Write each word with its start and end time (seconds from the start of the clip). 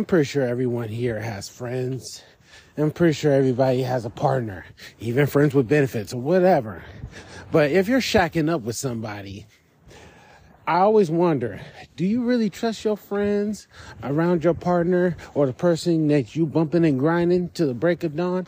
I'm 0.00 0.06
pretty 0.06 0.24
sure 0.24 0.46
everyone 0.46 0.88
here 0.88 1.20
has 1.20 1.50
friends. 1.50 2.22
I'm 2.78 2.90
pretty 2.90 3.12
sure 3.12 3.34
everybody 3.34 3.82
has 3.82 4.06
a 4.06 4.10
partner, 4.10 4.64
even 4.98 5.26
friends 5.26 5.52
with 5.52 5.68
benefits 5.68 6.14
or 6.14 6.22
whatever. 6.22 6.82
But 7.52 7.70
if 7.70 7.86
you're 7.86 8.00
shacking 8.00 8.48
up 8.50 8.62
with 8.62 8.76
somebody, 8.76 9.44
I 10.66 10.78
always 10.78 11.10
wonder, 11.10 11.60
do 11.96 12.06
you 12.06 12.22
really 12.22 12.48
trust 12.48 12.82
your 12.82 12.96
friends 12.96 13.68
around 14.02 14.42
your 14.42 14.54
partner 14.54 15.18
or 15.34 15.44
the 15.44 15.52
person 15.52 16.08
that 16.08 16.34
you 16.34 16.46
bumping 16.46 16.86
and 16.86 16.98
grinding 16.98 17.50
to 17.50 17.66
the 17.66 17.74
break 17.74 18.02
of 18.02 18.16
dawn? 18.16 18.46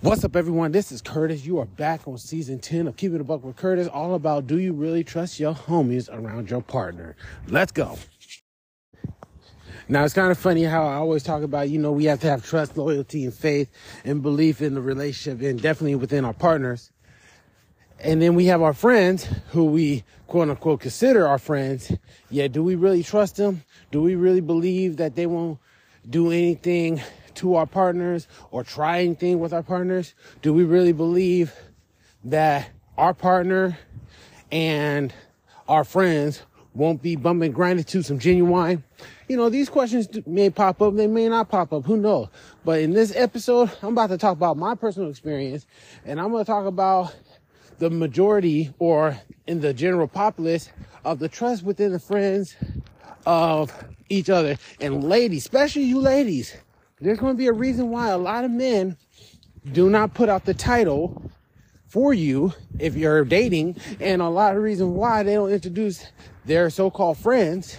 What's 0.00 0.24
up, 0.24 0.34
everyone? 0.34 0.72
This 0.72 0.92
is 0.92 1.02
Curtis. 1.02 1.44
You 1.44 1.58
are 1.58 1.66
back 1.66 2.08
on 2.08 2.16
season 2.16 2.58
10 2.58 2.86
of 2.86 2.96
Keeping 2.96 3.20
a 3.20 3.24
Buck 3.24 3.44
with 3.44 3.56
Curtis, 3.56 3.86
all 3.86 4.14
about 4.14 4.46
do 4.46 4.58
you 4.58 4.72
really 4.72 5.04
trust 5.04 5.38
your 5.38 5.52
homies 5.52 6.08
around 6.10 6.48
your 6.48 6.62
partner? 6.62 7.16
Let's 7.48 7.70
go. 7.70 7.98
Now, 9.90 10.04
it's 10.04 10.14
kind 10.14 10.30
of 10.30 10.38
funny 10.38 10.62
how 10.62 10.86
I 10.86 10.94
always 10.94 11.24
talk 11.24 11.42
about, 11.42 11.68
you 11.68 11.76
know, 11.80 11.90
we 11.90 12.04
have 12.04 12.20
to 12.20 12.28
have 12.28 12.46
trust, 12.46 12.76
loyalty, 12.76 13.24
and 13.24 13.34
faith 13.34 13.68
and 14.04 14.22
belief 14.22 14.62
in 14.62 14.74
the 14.74 14.80
relationship 14.80 15.42
and 15.42 15.60
definitely 15.60 15.96
within 15.96 16.24
our 16.24 16.32
partners. 16.32 16.92
And 17.98 18.22
then 18.22 18.36
we 18.36 18.44
have 18.44 18.62
our 18.62 18.72
friends 18.72 19.26
who 19.48 19.64
we 19.64 20.04
quote 20.28 20.48
unquote 20.48 20.78
consider 20.78 21.26
our 21.26 21.38
friends. 21.38 21.90
Yeah, 22.30 22.46
do 22.46 22.62
we 22.62 22.76
really 22.76 23.02
trust 23.02 23.34
them? 23.34 23.64
Do 23.90 24.00
we 24.00 24.14
really 24.14 24.40
believe 24.40 24.98
that 24.98 25.16
they 25.16 25.26
won't 25.26 25.58
do 26.08 26.30
anything 26.30 27.02
to 27.34 27.56
our 27.56 27.66
partners 27.66 28.28
or 28.52 28.62
try 28.62 29.00
anything 29.00 29.40
with 29.40 29.52
our 29.52 29.64
partners? 29.64 30.14
Do 30.40 30.54
we 30.54 30.62
really 30.62 30.92
believe 30.92 31.52
that 32.22 32.70
our 32.96 33.12
partner 33.12 33.76
and 34.52 35.12
our 35.66 35.82
friends 35.82 36.42
won't 36.74 37.02
be 37.02 37.16
bumping 37.16 37.50
grinding 37.50 37.86
to 37.86 38.04
some 38.04 38.20
Ginuwine? 38.20 38.84
You 39.30 39.36
know, 39.36 39.48
these 39.48 39.68
questions 39.68 40.08
may 40.26 40.50
pop 40.50 40.82
up, 40.82 40.96
they 40.96 41.06
may 41.06 41.28
not 41.28 41.48
pop 41.48 41.72
up, 41.72 41.84
who 41.84 41.96
knows? 41.96 42.26
But 42.64 42.80
in 42.80 42.90
this 42.90 43.14
episode, 43.14 43.70
I'm 43.80 43.92
about 43.92 44.08
to 44.08 44.18
talk 44.18 44.32
about 44.32 44.56
my 44.56 44.74
personal 44.74 45.08
experience 45.08 45.66
and 46.04 46.20
I'm 46.20 46.32
going 46.32 46.44
to 46.44 46.50
talk 46.50 46.66
about 46.66 47.14
the 47.78 47.90
majority 47.90 48.74
or 48.80 49.16
in 49.46 49.60
the 49.60 49.72
general 49.72 50.08
populace 50.08 50.70
of 51.04 51.20
the 51.20 51.28
trust 51.28 51.62
within 51.62 51.92
the 51.92 52.00
friends 52.00 52.56
of 53.24 53.72
each 54.08 54.30
other. 54.30 54.58
And 54.80 55.04
ladies, 55.04 55.44
especially 55.44 55.84
you 55.84 56.00
ladies, 56.00 56.56
there's 57.00 57.20
going 57.20 57.34
to 57.34 57.38
be 57.38 57.46
a 57.46 57.52
reason 57.52 57.88
why 57.88 58.08
a 58.08 58.18
lot 58.18 58.44
of 58.44 58.50
men 58.50 58.96
do 59.70 59.88
not 59.88 60.12
put 60.12 60.28
out 60.28 60.44
the 60.44 60.54
title 60.54 61.30
for 61.86 62.12
you 62.12 62.52
if 62.80 62.96
you're 62.96 63.24
dating 63.24 63.76
and 64.00 64.22
a 64.22 64.28
lot 64.28 64.56
of 64.56 64.62
reason 64.64 64.96
why 64.96 65.22
they 65.22 65.34
don't 65.34 65.52
introduce 65.52 66.04
their 66.46 66.68
so-called 66.68 67.16
friends 67.16 67.78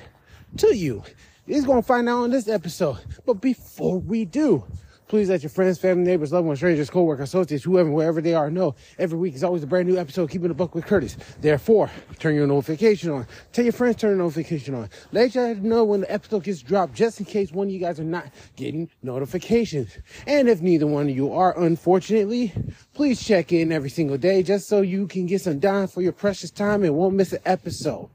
to 0.55 0.73
you. 0.73 1.03
He's 1.45 1.65
going 1.65 1.81
to 1.81 1.87
find 1.87 2.07
out 2.07 2.23
on 2.23 2.29
this 2.31 2.47
episode. 2.47 2.97
But 3.25 3.41
before 3.41 3.99
we 3.99 4.25
do, 4.25 4.63
Please 5.11 5.27
let 5.27 5.43
your 5.43 5.49
friends, 5.49 5.77
family, 5.77 6.05
neighbors, 6.05 6.31
loved 6.31 6.47
ones, 6.47 6.59
strangers, 6.59 6.89
co-workers, 6.89 7.27
associates, 7.27 7.65
whoever, 7.65 7.91
wherever 7.91 8.21
they 8.21 8.33
are, 8.33 8.49
know 8.49 8.75
every 8.97 9.19
week 9.19 9.35
is 9.35 9.43
always 9.43 9.61
a 9.61 9.67
brand 9.67 9.85
new 9.85 9.97
episode. 9.97 10.29
Keeping 10.29 10.47
the 10.47 10.53
buck 10.53 10.73
with 10.73 10.85
Curtis. 10.85 11.17
Therefore, 11.41 11.91
turn 12.17 12.33
your 12.33 12.47
notification 12.47 13.11
on. 13.11 13.27
Tell 13.51 13.65
your 13.65 13.73
friends 13.73 13.97
turn 13.97 14.11
the 14.11 14.23
notification 14.23 14.73
on. 14.73 14.89
Let 15.11 15.35
you 15.35 15.55
know 15.55 15.83
when 15.83 15.99
the 15.99 16.09
episode 16.13 16.45
gets 16.45 16.61
dropped, 16.61 16.93
just 16.93 17.19
in 17.19 17.25
case 17.25 17.51
one 17.51 17.67
of 17.67 17.73
you 17.73 17.79
guys 17.81 17.99
are 17.99 18.05
not 18.05 18.27
getting 18.55 18.89
notifications. 19.03 19.97
And 20.27 20.47
if 20.47 20.61
neither 20.61 20.87
one 20.87 21.09
of 21.09 21.13
you 21.13 21.33
are, 21.33 21.61
unfortunately, 21.61 22.53
please 22.93 23.21
check 23.21 23.51
in 23.51 23.73
every 23.73 23.89
single 23.89 24.17
day 24.17 24.43
just 24.43 24.69
so 24.69 24.79
you 24.79 25.07
can 25.07 25.25
get 25.25 25.41
some 25.41 25.59
dime 25.59 25.89
for 25.89 26.01
your 26.01 26.13
precious 26.13 26.51
time 26.51 26.85
and 26.85 26.95
won't 26.95 27.15
miss 27.15 27.33
an 27.33 27.41
episode. 27.43 28.09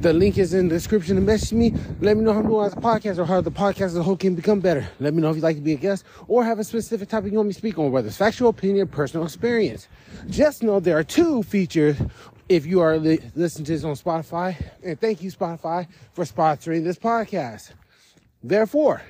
The 0.00 0.12
link 0.12 0.38
is 0.38 0.54
in 0.54 0.68
the 0.68 0.74
description 0.76 1.16
to 1.16 1.22
message 1.22 1.52
me. 1.52 1.74
Let 2.00 2.16
me 2.16 2.22
know 2.22 2.32
how 2.32 2.38
I'm 2.38 2.46
doing 2.46 2.66
as 2.66 2.72
a 2.72 2.76
podcast 2.76 3.18
or 3.18 3.24
how 3.24 3.40
the 3.40 3.50
podcast 3.50 3.86
as 3.86 3.96
a 3.96 4.02
whole 4.02 4.16
can 4.16 4.36
become 4.36 4.60
better. 4.60 4.86
Let 5.00 5.12
me 5.12 5.20
know 5.20 5.30
if 5.30 5.36
you'd 5.36 5.42
like 5.42 5.56
to 5.56 5.62
be 5.62 5.72
a 5.72 5.76
guest 5.76 6.04
or 6.28 6.44
have 6.44 6.60
a 6.60 6.64
specific 6.64 7.08
topic 7.08 7.32
you 7.32 7.38
want 7.38 7.48
me 7.48 7.52
to 7.52 7.58
speak 7.58 7.78
on, 7.78 7.90
whether 7.90 8.06
it's 8.06 8.16
factual 8.16 8.50
opinion, 8.50 8.84
or 8.84 8.90
personal 8.90 9.26
experience. 9.26 9.88
Just 10.28 10.62
know 10.62 10.78
there 10.78 10.96
are 10.96 11.02
two 11.02 11.42
features 11.42 11.96
if 12.48 12.64
you 12.64 12.80
are 12.80 12.96
li- 12.96 13.18
listening 13.34 13.64
to 13.64 13.72
this 13.72 13.82
on 13.82 13.94
Spotify. 13.94 14.56
And 14.84 15.00
thank 15.00 15.20
you, 15.20 15.32
Spotify, 15.32 15.88
for 16.12 16.24
sponsoring 16.24 16.84
this 16.84 16.98
podcast. 16.98 17.72
Therefore, 18.42 19.02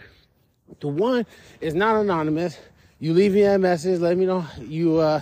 the 0.81 0.88
one 0.88 1.27
is 1.60 1.75
not 1.75 2.00
anonymous. 2.00 2.59
You 2.98 3.12
leave 3.12 3.34
me 3.34 3.43
a 3.43 3.59
message. 3.59 4.00
Let 4.00 4.16
me 4.16 4.25
know 4.25 4.47
you, 4.59 4.98
uh, 4.98 5.21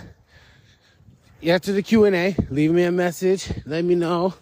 after 1.47 1.73
the 1.73 1.83
Q&A, 1.83 2.37
leave 2.51 2.71
me 2.71 2.85
a 2.85 2.93
message. 2.93 3.53
Let 3.67 3.85
me 3.85 3.97
know 3.97 4.35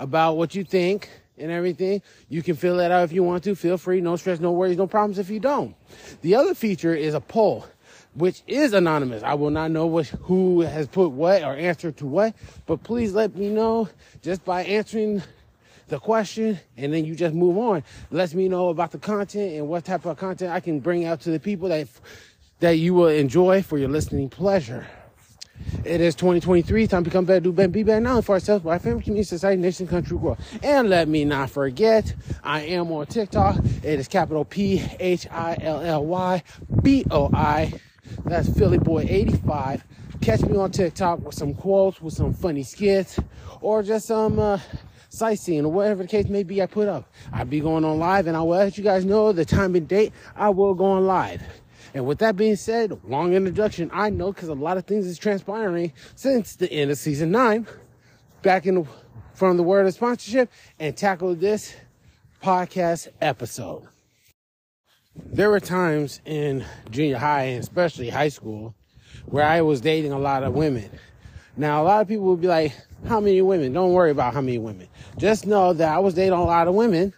about 0.00 0.38
what 0.38 0.54
you 0.54 0.64
think 0.64 1.10
and 1.38 1.52
everything. 1.52 2.02
You 2.28 2.42
can 2.42 2.56
fill 2.56 2.78
that 2.78 2.90
out 2.90 3.04
if 3.04 3.12
you 3.12 3.22
want 3.22 3.44
to. 3.44 3.54
Feel 3.54 3.78
free. 3.78 4.00
No 4.00 4.16
stress, 4.16 4.40
no 4.40 4.50
worries, 4.50 4.76
no 4.76 4.86
problems 4.86 5.18
if 5.18 5.30
you 5.30 5.38
don't. 5.38 5.76
The 6.22 6.34
other 6.34 6.54
feature 6.54 6.94
is 6.94 7.14
a 7.14 7.20
poll, 7.20 7.66
which 8.14 8.42
is 8.46 8.72
anonymous. 8.72 9.22
I 9.22 9.34
will 9.34 9.50
not 9.50 9.70
know 9.70 9.86
what, 9.86 10.06
who 10.08 10.62
has 10.62 10.88
put 10.88 11.10
what 11.10 11.42
or 11.42 11.54
answered 11.54 11.98
to 11.98 12.06
what, 12.06 12.34
but 12.66 12.82
please 12.82 13.12
let 13.12 13.36
me 13.36 13.50
know 13.50 13.88
just 14.22 14.44
by 14.44 14.64
answering 14.64 15.22
the 15.88 15.98
question 15.98 16.58
and 16.76 16.94
then 16.94 17.04
you 17.04 17.14
just 17.14 17.34
move 17.34 17.58
on. 17.58 17.78
It 17.78 17.84
lets 18.10 18.32
me 18.34 18.48
know 18.48 18.70
about 18.70 18.92
the 18.92 18.98
content 18.98 19.52
and 19.52 19.68
what 19.68 19.84
type 19.84 20.06
of 20.06 20.16
content 20.16 20.50
I 20.50 20.60
can 20.60 20.80
bring 20.80 21.04
out 21.04 21.20
to 21.22 21.30
the 21.30 21.40
people 21.40 21.68
that 21.68 21.88
that 22.60 22.76
you 22.76 22.92
will 22.92 23.08
enjoy 23.08 23.62
for 23.62 23.78
your 23.78 23.88
listening 23.88 24.28
pleasure. 24.28 24.86
It 25.84 26.00
is 26.00 26.14
2023. 26.14 26.86
Time 26.86 27.04
to 27.04 27.10
become 27.10 27.24
better, 27.24 27.40
do 27.40 27.52
better, 27.52 27.68
be 27.68 27.82
better 27.82 28.00
now 28.00 28.20
for 28.20 28.32
ourselves, 28.32 28.62
for 28.62 28.72
our 28.72 28.78
family, 28.78 29.02
community, 29.02 29.24
society, 29.24 29.60
nation, 29.60 29.86
country, 29.86 30.16
world. 30.16 30.38
And 30.62 30.90
let 30.90 31.08
me 31.08 31.24
not 31.24 31.50
forget, 31.50 32.14
I 32.42 32.62
am 32.62 32.92
on 32.92 33.06
TikTok. 33.06 33.56
It 33.82 33.98
is 33.98 34.08
capital 34.08 34.44
P 34.44 34.84
H 34.98 35.26
I 35.30 35.56
L 35.60 35.80
L 35.80 36.04
Y 36.04 36.42
B 36.82 37.04
O 37.10 37.30
I. 37.32 37.72
That's 38.24 38.48
Philly 38.56 38.78
Boy 38.78 39.06
85. 39.08 39.84
Catch 40.20 40.42
me 40.42 40.56
on 40.56 40.70
TikTok 40.70 41.20
with 41.20 41.34
some 41.34 41.54
quotes, 41.54 42.00
with 42.00 42.12
some 42.14 42.34
funny 42.34 42.62
skits, 42.62 43.18
or 43.60 43.82
just 43.82 44.06
some 44.06 44.38
uh, 44.38 44.58
sightseeing, 45.08 45.64
or 45.64 45.72
whatever 45.72 46.02
the 46.02 46.08
case 46.08 46.26
may 46.26 46.42
be 46.42 46.60
I 46.62 46.66
put 46.66 46.88
up. 46.88 47.10
I'll 47.32 47.46
be 47.46 47.60
going 47.60 47.84
on 47.84 47.98
live, 47.98 48.26
and 48.26 48.36
I 48.36 48.40
will 48.40 48.58
let 48.58 48.76
you 48.76 48.84
guys 48.84 49.04
know 49.04 49.32
the 49.32 49.44
time 49.44 49.74
and 49.74 49.88
date 49.88 50.12
I 50.36 50.50
will 50.50 50.74
go 50.74 50.84
on 50.84 51.06
live. 51.06 51.42
And 51.94 52.06
with 52.06 52.18
that 52.18 52.36
being 52.36 52.56
said, 52.56 52.98
long 53.04 53.34
introduction, 53.34 53.90
I 53.92 54.10
know 54.10 54.32
because 54.32 54.48
a 54.48 54.54
lot 54.54 54.76
of 54.76 54.86
things 54.86 55.06
is 55.06 55.18
transpiring 55.18 55.92
since 56.14 56.56
the 56.56 56.70
end 56.72 56.90
of 56.90 56.98
season 56.98 57.30
nine, 57.30 57.66
back 58.42 58.66
in 58.66 58.86
from 59.34 59.56
the 59.56 59.62
word 59.62 59.86
of 59.86 59.94
sponsorship 59.94 60.50
and 60.78 60.96
tackle 60.96 61.34
this 61.34 61.74
podcast 62.42 63.08
episode. 63.20 63.88
There 65.16 65.50
were 65.50 65.60
times 65.60 66.20
in 66.24 66.64
junior 66.90 67.18
high 67.18 67.44
and 67.44 67.62
especially 67.62 68.10
high 68.10 68.28
school 68.28 68.74
where 69.26 69.44
I 69.44 69.62
was 69.62 69.80
dating 69.80 70.12
a 70.12 70.18
lot 70.18 70.42
of 70.42 70.54
women. 70.54 70.90
Now, 71.56 71.82
a 71.82 71.84
lot 71.84 72.00
of 72.00 72.08
people 72.08 72.26
would 72.26 72.40
be 72.40 72.46
like, 72.46 72.72
how 73.06 73.20
many 73.20 73.42
women? 73.42 73.72
Don't 73.72 73.92
worry 73.92 74.10
about 74.10 74.34
how 74.34 74.40
many 74.40 74.58
women. 74.58 74.88
Just 75.18 75.46
know 75.46 75.72
that 75.72 75.88
I 75.94 75.98
was 75.98 76.14
dating 76.14 76.38
a 76.38 76.44
lot 76.44 76.68
of 76.68 76.74
women. 76.74 77.14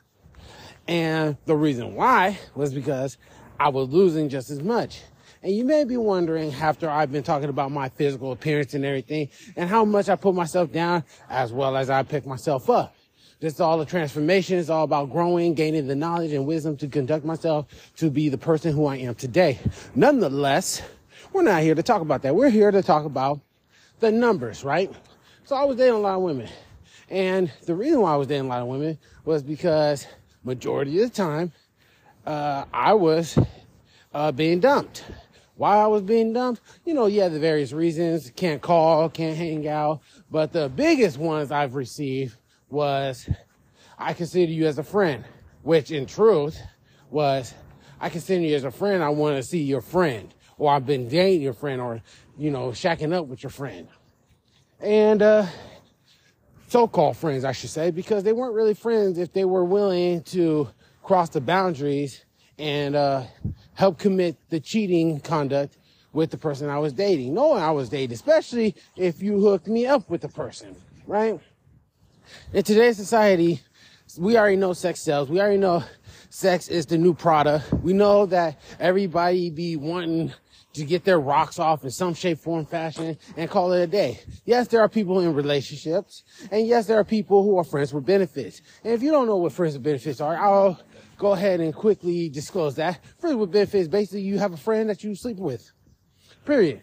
And 0.88 1.36
the 1.44 1.56
reason 1.56 1.94
why 1.94 2.38
was 2.54 2.72
because 2.72 3.18
I 3.62 3.68
was 3.68 3.90
losing 3.90 4.28
just 4.28 4.50
as 4.50 4.60
much. 4.60 5.02
And 5.40 5.54
you 5.54 5.64
may 5.64 5.84
be 5.84 5.96
wondering 5.96 6.52
after 6.52 6.90
I've 6.90 7.12
been 7.12 7.22
talking 7.22 7.48
about 7.48 7.70
my 7.70 7.90
physical 7.90 8.32
appearance 8.32 8.74
and 8.74 8.84
everything 8.84 9.28
and 9.54 9.70
how 9.70 9.84
much 9.84 10.08
I 10.08 10.16
put 10.16 10.34
myself 10.34 10.72
down 10.72 11.04
as 11.30 11.52
well 11.52 11.76
as 11.76 11.88
I 11.88 12.02
pick 12.02 12.26
myself 12.26 12.68
up. 12.68 12.96
This 13.38 13.54
is 13.54 13.60
all 13.60 13.80
a 13.80 13.86
transformation. 13.86 14.58
It's 14.58 14.68
all 14.68 14.82
about 14.82 15.12
growing, 15.12 15.54
gaining 15.54 15.86
the 15.86 15.94
knowledge 15.94 16.32
and 16.32 16.44
wisdom 16.44 16.76
to 16.78 16.88
conduct 16.88 17.24
myself 17.24 17.66
to 17.98 18.10
be 18.10 18.28
the 18.28 18.36
person 18.36 18.72
who 18.72 18.86
I 18.86 18.96
am 18.96 19.14
today. 19.14 19.60
Nonetheless, 19.94 20.82
we're 21.32 21.42
not 21.42 21.62
here 21.62 21.76
to 21.76 21.84
talk 21.84 22.02
about 22.02 22.22
that. 22.22 22.34
We're 22.34 22.50
here 22.50 22.72
to 22.72 22.82
talk 22.82 23.04
about 23.04 23.38
the 24.00 24.10
numbers, 24.10 24.64
right? 24.64 24.92
So 25.44 25.54
I 25.54 25.62
was 25.62 25.76
dating 25.76 25.94
a 25.94 25.98
lot 25.98 26.16
of 26.16 26.22
women. 26.22 26.48
And 27.08 27.52
the 27.64 27.76
reason 27.76 28.00
why 28.00 28.14
I 28.14 28.16
was 28.16 28.26
dating 28.26 28.46
a 28.46 28.48
lot 28.48 28.62
of 28.62 28.66
women 28.66 28.98
was 29.24 29.40
because 29.44 30.08
majority 30.42 31.00
of 31.00 31.10
the 31.10 31.16
time, 31.16 31.52
uh, 32.26 32.64
I 32.72 32.94
was 32.94 33.38
uh, 34.14 34.32
being 34.32 34.60
dumped. 34.60 35.04
Why 35.56 35.76
I 35.76 35.86
was 35.86 36.02
being 36.02 36.32
dumped? 36.32 36.62
You 36.84 36.94
know, 36.94 37.06
yeah, 37.06 37.28
the 37.28 37.38
various 37.38 37.72
reasons. 37.72 38.32
Can't 38.34 38.60
call, 38.60 39.08
can't 39.08 39.36
hang 39.36 39.68
out. 39.68 40.00
But 40.30 40.52
the 40.52 40.68
biggest 40.68 41.18
ones 41.18 41.52
I've 41.52 41.74
received 41.74 42.36
was, 42.68 43.28
I 43.98 44.14
consider 44.14 44.50
you 44.50 44.66
as 44.66 44.78
a 44.78 44.82
friend, 44.82 45.24
which 45.62 45.90
in 45.90 46.06
truth 46.06 46.58
was, 47.10 47.54
I 48.00 48.08
consider 48.08 48.42
you 48.42 48.56
as 48.56 48.64
a 48.64 48.70
friend. 48.70 49.02
I 49.02 49.10
want 49.10 49.36
to 49.36 49.42
see 49.42 49.62
your 49.62 49.82
friend, 49.82 50.34
or 50.58 50.72
I've 50.72 50.86
been 50.86 51.08
dating 51.08 51.42
your 51.42 51.52
friend, 51.52 51.80
or 51.80 52.00
you 52.38 52.50
know, 52.50 52.68
shacking 52.68 53.12
up 53.12 53.26
with 53.26 53.42
your 53.42 53.50
friend, 53.50 53.86
and 54.80 55.20
uh, 55.20 55.46
so-called 56.68 57.16
friends, 57.18 57.44
I 57.44 57.52
should 57.52 57.70
say, 57.70 57.90
because 57.90 58.24
they 58.24 58.32
weren't 58.32 58.54
really 58.54 58.74
friends 58.74 59.18
if 59.18 59.32
they 59.32 59.44
were 59.44 59.64
willing 59.64 60.22
to 60.22 60.68
cross 61.02 61.28
the 61.30 61.40
boundaries 61.40 62.24
and 62.58 62.94
uh, 62.94 63.24
help 63.74 63.98
commit 63.98 64.36
the 64.50 64.60
cheating 64.60 65.20
conduct 65.20 65.76
with 66.12 66.30
the 66.30 66.38
person 66.38 66.68
I 66.68 66.78
was 66.78 66.92
dating, 66.92 67.34
knowing 67.34 67.62
I 67.62 67.70
was 67.70 67.88
dating, 67.88 68.14
especially 68.14 68.74
if 68.96 69.22
you 69.22 69.40
hooked 69.40 69.66
me 69.66 69.86
up 69.86 70.08
with 70.10 70.20
the 70.20 70.28
person, 70.28 70.76
right? 71.06 71.40
In 72.52 72.62
today's 72.62 72.96
society, 72.96 73.60
we 74.18 74.36
already 74.36 74.56
know 74.56 74.74
sex 74.74 75.00
sells. 75.00 75.28
We 75.28 75.40
already 75.40 75.56
know 75.58 75.84
sex 76.28 76.68
is 76.68 76.86
the 76.86 76.98
new 76.98 77.14
product. 77.14 77.72
We 77.72 77.94
know 77.94 78.26
that 78.26 78.60
everybody 78.78 79.50
be 79.50 79.76
wanting 79.76 80.32
to 80.74 80.84
get 80.84 81.04
their 81.04 81.20
rocks 81.20 81.58
off 81.58 81.84
in 81.84 81.90
some 81.90 82.14
shape, 82.14 82.38
form, 82.38 82.64
fashion 82.64 83.18
and 83.36 83.50
call 83.50 83.72
it 83.72 83.82
a 83.82 83.86
day. 83.86 84.20
Yes, 84.44 84.68
there 84.68 84.80
are 84.80 84.88
people 84.88 85.20
in 85.20 85.34
relationships 85.34 86.22
and 86.50 86.66
yes, 86.66 86.86
there 86.86 86.98
are 86.98 87.04
people 87.04 87.42
who 87.42 87.58
are 87.58 87.64
friends 87.64 87.92
with 87.92 88.06
benefits. 88.06 88.62
And 88.82 88.92
if 88.92 89.02
you 89.02 89.10
don't 89.10 89.26
know 89.26 89.36
what 89.36 89.52
friends 89.52 89.74
with 89.74 89.82
benefits 89.82 90.20
are, 90.20 90.36
I'll 90.36 90.80
go 91.22 91.34
ahead 91.34 91.60
and 91.60 91.72
quickly 91.72 92.28
disclose 92.28 92.74
that. 92.74 92.98
Friends 93.20 93.36
with 93.36 93.52
benefits, 93.52 93.86
basically 93.86 94.22
you 94.22 94.40
have 94.40 94.52
a 94.52 94.56
friend 94.56 94.90
that 94.90 95.04
you 95.04 95.14
sleep 95.14 95.36
with. 95.36 95.70
Period. 96.44 96.80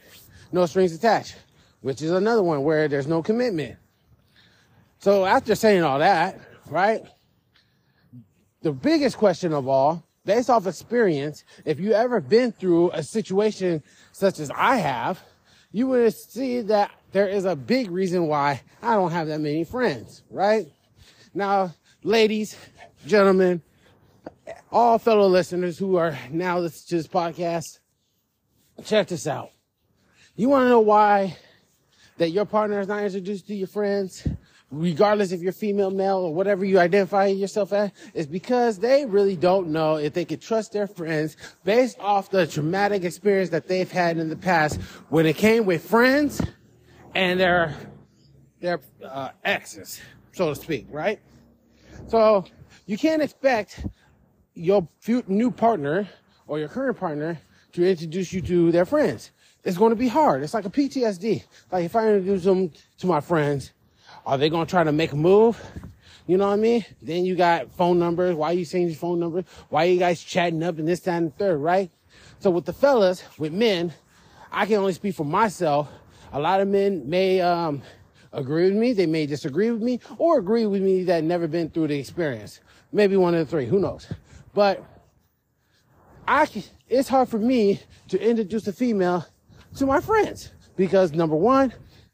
No 0.54 0.66
strings 0.66 0.96
attached, 0.96 1.36
which 1.82 2.02
is 2.02 2.12
another 2.12 2.42
one 2.42 2.64
where 2.64 2.88
there's 2.88 3.06
no 3.06 3.22
commitment. 3.22 3.76
So 5.00 5.26
after 5.26 5.56
saying 5.56 5.84
all 5.84 6.00
that, 6.00 6.40
right? 6.70 7.04
The 8.62 8.72
biggest 8.72 9.18
question 9.18 9.52
of 9.52 9.68
all 9.68 10.06
based 10.24 10.50
off 10.50 10.68
experience, 10.68 11.44
if 11.66 11.78
you 11.78 11.92
ever 11.92 12.22
been 12.22 12.54
through 12.54 12.92
a 12.92 13.04
situation 13.04 13.84
such 14.14 14.40
as 14.40 14.50
I 14.52 14.78
have, 14.78 15.22
you 15.74 15.88
would 15.88 16.14
see 16.14 16.62
that 16.62 16.92
there 17.12 17.28
is 17.28 17.44
a 17.44 17.58
big 17.58 17.92
reason 17.92 18.28
why 18.28 18.62
I 18.82 18.96
don't 18.96 19.12
have 19.12 19.28
that 19.28 19.42
many 19.42 19.66
friends, 19.66 20.24
right? 20.30 20.66
Now, 21.34 21.74
ladies, 22.04 22.56
gentlemen, 23.06 23.62
all 24.72 24.98
fellow 25.00 25.28
listeners 25.28 25.78
who 25.78 25.96
are 25.96 26.18
now 26.32 26.60
listening 26.60 26.88
to 26.90 26.96
this 26.98 27.08
podcast, 27.08 27.80
check 28.86 29.08
this 29.08 29.28
out. 29.28 29.52
You 30.36 30.50
want 30.50 30.66
to 30.66 30.70
know 30.70 30.80
why 30.80 31.38
that 32.18 32.32
your 32.32 32.46
partner 32.46 32.80
is 32.80 32.88
not 32.88 33.04
introduced 33.04 33.48
to 33.48 33.56
your 33.56 33.68
friends? 33.68 34.28
regardless 34.72 35.32
if 35.32 35.42
you're 35.42 35.52
female, 35.52 35.92
male, 35.92 36.18
or 36.18 36.34
whatever 36.34 36.64
you 36.64 36.80
identify 36.80 37.28
yourself 37.28 37.74
as, 37.74 37.92
is 38.14 38.28
because 38.28 38.80
they 38.80 39.06
really 39.06 39.36
don't 39.36 39.68
know 39.68 39.96
if 39.96 40.14
they 40.14 40.26
can 40.26 40.40
trust 40.40 40.74
their 40.74 40.88
friends 40.88 41.38
based 41.64 42.00
off 42.00 42.30
the 42.30 42.46
traumatic 42.46 43.04
experience 43.04 43.50
that 43.50 43.68
they've 43.68 43.92
had 43.92 44.18
in 44.18 44.30
the 44.30 44.36
past 44.36 44.80
when 45.10 45.26
it 45.26 45.38
came 45.38 45.66
with 45.66 45.84
friends 45.84 46.42
and 47.16 47.40
their, 47.40 47.76
their, 48.60 48.80
uh, 49.04 49.30
exes, 49.44 50.00
so 50.34 50.54
to 50.54 50.56
speak, 50.56 50.86
right? 50.92 51.20
So 52.08 52.46
you 52.86 52.98
can't 52.98 53.22
expect 53.22 53.86
your 54.54 54.88
new 55.28 55.52
partner 55.52 56.08
or 56.48 56.60
your 56.60 56.68
current 56.68 56.98
partner 56.98 57.40
to 57.74 57.88
introduce 57.88 58.34
you 58.34 58.42
to 58.42 58.72
their 58.72 58.86
friends. 58.86 59.32
It's 59.64 59.78
going 59.78 59.92
to 59.92 59.96
be 59.96 60.08
hard. 60.08 60.44
It's 60.44 60.54
like 60.54 60.66
a 60.66 60.70
PTSD. 60.70 61.44
Like 61.72 61.86
if 61.86 61.96
I 61.96 62.08
introduce 62.08 62.44
them 62.44 62.72
to 63.00 63.08
my 63.08 63.20
friends, 63.20 63.74
are 64.26 64.38
they 64.38 64.50
gonna 64.50 64.66
try 64.66 64.84
to 64.84 64.92
make 64.92 65.12
a 65.12 65.16
move? 65.16 65.62
You 66.28 66.38
know 66.38 66.48
what 66.48 66.54
I 66.54 66.58
mean? 66.58 66.86
Then 67.02 67.26
you 67.26 67.36
got 67.36 67.72
phone 67.72 67.98
numbers. 67.98 68.36
Why 68.36 68.52
you 68.52 68.66
saying 68.66 68.88
your 68.88 68.96
phone 68.96 69.20
numbers? 69.20 69.46
Why 69.70 69.86
are 69.86 69.90
you 69.90 70.00
guys 70.00 70.22
chatting 70.22 70.62
up 70.62 70.78
and 70.78 70.88
this, 70.88 71.00
that, 71.02 71.18
and 71.18 71.32
the 71.32 71.36
third, 71.36 71.58
right? 71.58 71.90
So 72.40 72.52
with 72.52 72.66
the 72.66 72.74
fellas, 72.74 73.24
with 73.38 73.52
men, 73.52 73.94
I 74.52 74.66
can 74.66 74.76
only 74.76 74.94
speak 74.94 75.16
for 75.16 75.26
myself. 75.26 75.90
A 76.32 76.40
lot 76.40 76.62
of 76.62 76.68
men 76.68 77.10
may 77.10 77.42
um, 77.42 77.82
agree 78.32 78.66
with 78.66 78.78
me, 78.78 78.94
they 78.94 79.08
may 79.08 79.26
disagree 79.26 79.72
with 79.72 79.82
me, 79.82 80.00
or 80.18 80.38
agree 80.38 80.68
with 80.68 80.82
me 80.82 81.04
that 81.06 81.24
never 81.24 81.48
been 81.48 81.70
through 81.70 81.88
the 81.88 81.98
experience. 81.98 82.60
Maybe 82.92 83.18
one 83.18 83.34
of 83.34 83.40
the 83.40 83.50
three, 83.50 83.66
who 83.66 83.80
knows? 83.80 84.08
But 84.54 84.84
I, 86.28 86.48
it's 86.88 87.10
hard 87.10 87.30
for 87.30 87.40
me 87.40 87.80
to 88.10 88.22
introduce 88.22 88.68
a 88.68 88.74
female 88.74 89.26
to 89.78 89.86
my 89.86 90.00
friends 90.00 90.52
because 90.76 91.12
number 91.14 91.36
one, 91.36 91.74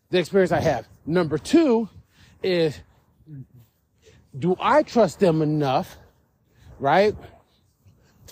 the 0.09 0.19
experience 0.19 0.51
I 0.51 0.59
have. 0.59 0.87
Number 1.05 1.37
two, 1.37 1.89
is 2.43 2.79
do 4.37 4.55
I 4.59 4.83
trust 4.83 5.19
them 5.19 5.41
enough, 5.41 5.97
right? 6.79 7.15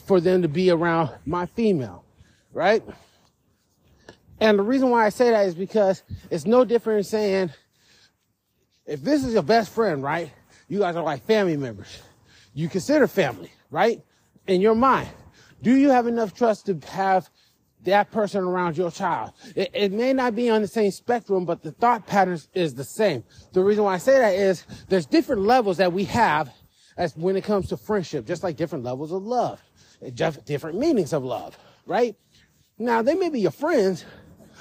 For 0.05 0.19
them 0.19 0.41
to 0.41 0.47
be 0.47 0.69
around 0.69 1.11
my 1.25 1.45
female, 1.45 2.03
right? 2.51 2.83
And 4.39 4.59
the 4.59 4.63
reason 4.63 4.89
why 4.89 5.05
I 5.05 5.09
say 5.09 5.31
that 5.31 5.47
is 5.47 5.55
because 5.55 6.03
it's 6.29 6.45
no 6.45 6.65
different 6.65 6.99
in 6.99 7.03
saying, 7.05 7.49
if 8.85 9.01
this 9.01 9.23
is 9.23 9.33
your 9.33 9.43
best 9.43 9.71
friend, 9.71 10.03
right? 10.03 10.31
You 10.67 10.79
guys 10.79 10.95
are 10.95 11.03
like 11.03 11.23
family 11.23 11.57
members. 11.57 12.01
You 12.53 12.69
consider 12.69 13.07
family, 13.07 13.51
right? 13.73 14.01
In 14.47 14.61
your 14.61 14.75
mind. 14.75 15.09
Do 15.61 15.75
you 15.75 15.89
have 15.89 16.07
enough 16.07 16.33
trust 16.33 16.67
to 16.67 16.79
have 16.89 17.29
that 17.83 18.11
person 18.11 18.43
around 18.43 18.77
your 18.77 18.91
child. 18.91 19.31
It, 19.57 19.69
it, 19.73 19.91
may 19.91 20.13
not 20.13 20.35
be 20.35 20.49
on 20.49 20.61
the 20.61 20.69
same 20.69 20.91
spectrum, 20.91 21.43
but 21.43 21.61
the 21.61 21.71
thought 21.71 22.07
patterns 22.07 22.47
is 22.53 22.73
the 22.73 22.83
same. 22.83 23.25
The 23.51 23.61
reason 23.61 23.83
why 23.83 23.95
I 23.95 23.97
say 23.97 24.17
that 24.19 24.35
is 24.35 24.65
there's 24.87 25.05
different 25.05 25.41
levels 25.41 25.77
that 25.77 25.91
we 25.91 26.05
have 26.05 26.49
as 26.95 27.15
when 27.17 27.35
it 27.35 27.43
comes 27.43 27.67
to 27.69 27.77
friendship, 27.77 28.25
just 28.25 28.43
like 28.43 28.55
different 28.55 28.85
levels 28.85 29.11
of 29.11 29.23
love, 29.23 29.61
just 30.13 30.45
different 30.45 30.79
meanings 30.79 31.11
of 31.11 31.23
love, 31.23 31.57
right? 31.85 32.15
Now 32.77 33.01
they 33.01 33.15
may 33.15 33.29
be 33.29 33.41
your 33.41 33.51
friends, 33.51 34.05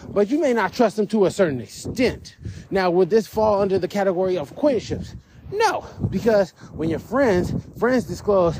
but 0.08 0.28
you 0.28 0.40
may 0.40 0.52
not 0.52 0.72
trust 0.72 0.96
them 0.96 1.06
to 1.08 1.26
a 1.26 1.30
certain 1.30 1.60
extent. 1.60 2.36
Now, 2.70 2.90
would 2.90 3.10
this 3.10 3.26
fall 3.26 3.60
under 3.60 3.78
the 3.78 3.88
category 3.88 4.36
of 4.36 4.50
acquaintanceships? 4.50 5.14
No, 5.52 5.86
because 6.08 6.50
when 6.72 6.88
you're 6.88 6.98
friends, 6.98 7.52
friends 7.78 8.04
disclose 8.04 8.58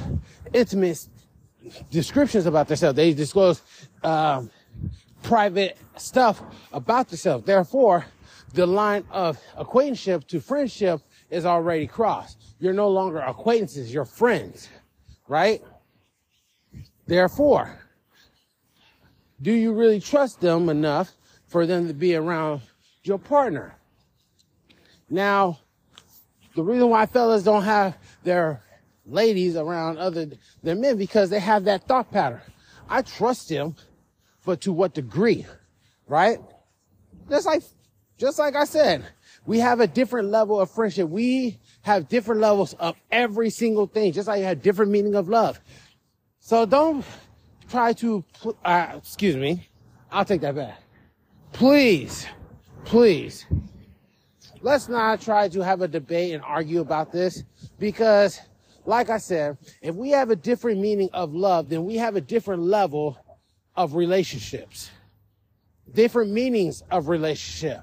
intimate 0.52 1.08
descriptions 1.90 2.44
about 2.46 2.68
themselves. 2.68 2.96
They 2.96 3.14
disclose 3.14 3.62
um, 4.02 4.50
private 5.22 5.78
stuff 5.96 6.42
about 6.72 7.08
themselves. 7.08 7.46
Therefore, 7.46 8.04
the 8.52 8.66
line 8.66 9.04
of 9.10 9.40
acquaintanceship 9.56 10.26
to 10.28 10.40
friendship 10.40 11.00
is 11.30 11.46
already 11.46 11.86
crossed. 11.86 12.38
You're 12.58 12.74
no 12.74 12.88
longer 12.88 13.20
acquaintances, 13.20 13.92
you're 13.92 14.04
friends, 14.04 14.68
right? 15.28 15.62
Therefore, 17.06 17.78
do 19.40 19.50
you 19.50 19.72
really 19.72 20.00
trust 20.00 20.40
them 20.40 20.68
enough 20.68 21.12
for 21.46 21.66
them 21.66 21.88
to 21.88 21.94
be 21.94 22.14
around 22.14 22.60
your 23.02 23.18
partner? 23.18 23.74
Now, 25.08 25.58
the 26.54 26.62
reason 26.62 26.88
why 26.88 27.06
fellas 27.06 27.42
don't 27.42 27.64
have 27.64 27.96
their 28.24 28.62
ladies 29.06 29.56
around 29.56 29.98
other 29.98 30.26
than 30.62 30.80
men 30.80 30.96
because 30.96 31.30
they 31.30 31.40
have 31.40 31.64
that 31.64 31.86
thought 31.86 32.10
pattern. 32.10 32.40
I 32.88 33.02
trust 33.02 33.48
him, 33.48 33.74
but 34.44 34.60
to 34.62 34.72
what 34.72 34.94
degree, 34.94 35.46
right? 36.06 36.38
Just 37.28 37.46
like, 37.46 37.62
just 38.18 38.38
like 38.38 38.54
I 38.54 38.64
said, 38.64 39.04
we 39.46 39.58
have 39.58 39.80
a 39.80 39.86
different 39.86 40.28
level 40.28 40.60
of 40.60 40.70
friendship. 40.70 41.08
We 41.08 41.58
have 41.82 42.08
different 42.08 42.40
levels 42.40 42.74
of 42.74 42.96
every 43.10 43.50
single 43.50 43.86
thing, 43.86 44.12
just 44.12 44.28
like 44.28 44.38
you 44.38 44.44
have 44.44 44.62
different 44.62 44.92
meaning 44.92 45.14
of 45.14 45.28
love. 45.28 45.60
So 46.38 46.66
don't 46.66 47.04
try 47.68 47.92
to, 47.94 48.24
uh, 48.64 48.92
excuse 48.96 49.36
me. 49.36 49.68
I'll 50.10 50.24
take 50.24 50.42
that 50.42 50.54
back. 50.54 50.80
Please, 51.52 52.26
please, 52.84 53.46
let's 54.62 54.88
not 54.88 55.20
try 55.20 55.48
to 55.48 55.60
have 55.60 55.82
a 55.82 55.88
debate 55.88 56.34
and 56.34 56.42
argue 56.42 56.80
about 56.80 57.12
this 57.12 57.44
because 57.78 58.40
like 58.84 59.10
I 59.10 59.18
said, 59.18 59.58
if 59.80 59.94
we 59.94 60.10
have 60.10 60.30
a 60.30 60.36
different 60.36 60.80
meaning 60.80 61.08
of 61.12 61.34
love, 61.34 61.68
then 61.68 61.84
we 61.84 61.96
have 61.96 62.16
a 62.16 62.20
different 62.20 62.62
level 62.62 63.16
of 63.76 63.94
relationships, 63.94 64.90
different 65.94 66.32
meanings 66.32 66.82
of 66.90 67.08
relationship. 67.08 67.82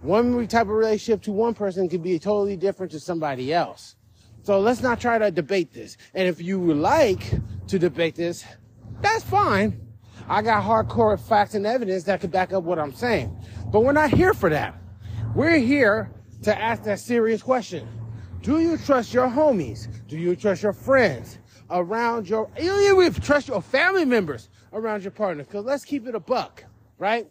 One 0.00 0.46
type 0.48 0.62
of 0.62 0.68
relationship 0.68 1.22
to 1.22 1.32
one 1.32 1.52
person 1.52 1.88
could 1.88 2.02
be 2.02 2.18
totally 2.18 2.56
different 2.56 2.90
to 2.92 3.00
somebody 3.00 3.52
else. 3.52 3.96
So 4.42 4.58
let's 4.58 4.80
not 4.80 4.98
try 4.98 5.18
to 5.18 5.30
debate 5.30 5.74
this. 5.74 5.98
And 6.14 6.26
if 6.26 6.40
you 6.40 6.58
would 6.58 6.78
like 6.78 7.22
to 7.66 7.78
debate 7.78 8.14
this, 8.14 8.44
that's 9.02 9.22
fine. 9.22 9.78
I 10.26 10.40
got 10.40 10.62
hardcore 10.62 11.20
facts 11.20 11.54
and 11.54 11.66
evidence 11.66 12.04
that 12.04 12.22
could 12.22 12.30
back 12.30 12.54
up 12.54 12.64
what 12.64 12.78
I'm 12.78 12.94
saying. 12.94 13.36
But 13.66 13.80
we're 13.80 13.92
not 13.92 14.10
here 14.10 14.32
for 14.32 14.48
that. 14.48 14.74
We're 15.32 15.58
here 15.58 16.10
to 16.42 16.58
ask 16.60 16.82
that 16.82 16.98
serious 16.98 17.40
question. 17.40 17.86
Do 18.42 18.58
you 18.58 18.76
trust 18.76 19.14
your 19.14 19.28
homies? 19.28 19.86
Do 20.08 20.18
you 20.18 20.34
trust 20.34 20.60
your 20.60 20.72
friends 20.72 21.38
around 21.70 22.28
your, 22.28 22.50
you 22.60 23.00
even 23.00 23.22
trust 23.22 23.46
your 23.46 23.62
family 23.62 24.04
members 24.04 24.48
around 24.72 25.04
your 25.04 25.12
partner? 25.12 25.44
Cause 25.44 25.64
let's 25.64 25.84
keep 25.84 26.08
it 26.08 26.16
a 26.16 26.20
buck, 26.20 26.64
right? 26.98 27.30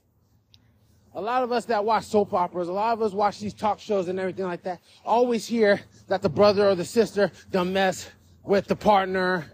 A 1.13 1.19
lot 1.19 1.43
of 1.43 1.51
us 1.51 1.65
that 1.65 1.83
watch 1.83 2.05
soap 2.05 2.33
operas, 2.33 2.69
a 2.69 2.71
lot 2.71 2.93
of 2.93 3.01
us 3.01 3.11
watch 3.11 3.39
these 3.39 3.53
talk 3.53 3.79
shows 3.79 4.07
and 4.07 4.17
everything 4.17 4.45
like 4.45 4.63
that, 4.63 4.79
always 5.03 5.45
hear 5.45 5.81
that 6.07 6.21
the 6.21 6.29
brother 6.29 6.69
or 6.69 6.75
the 6.75 6.85
sister 6.85 7.29
done 7.51 7.73
mess 7.73 8.09
with 8.43 8.65
the 8.67 8.77
partner. 8.77 9.45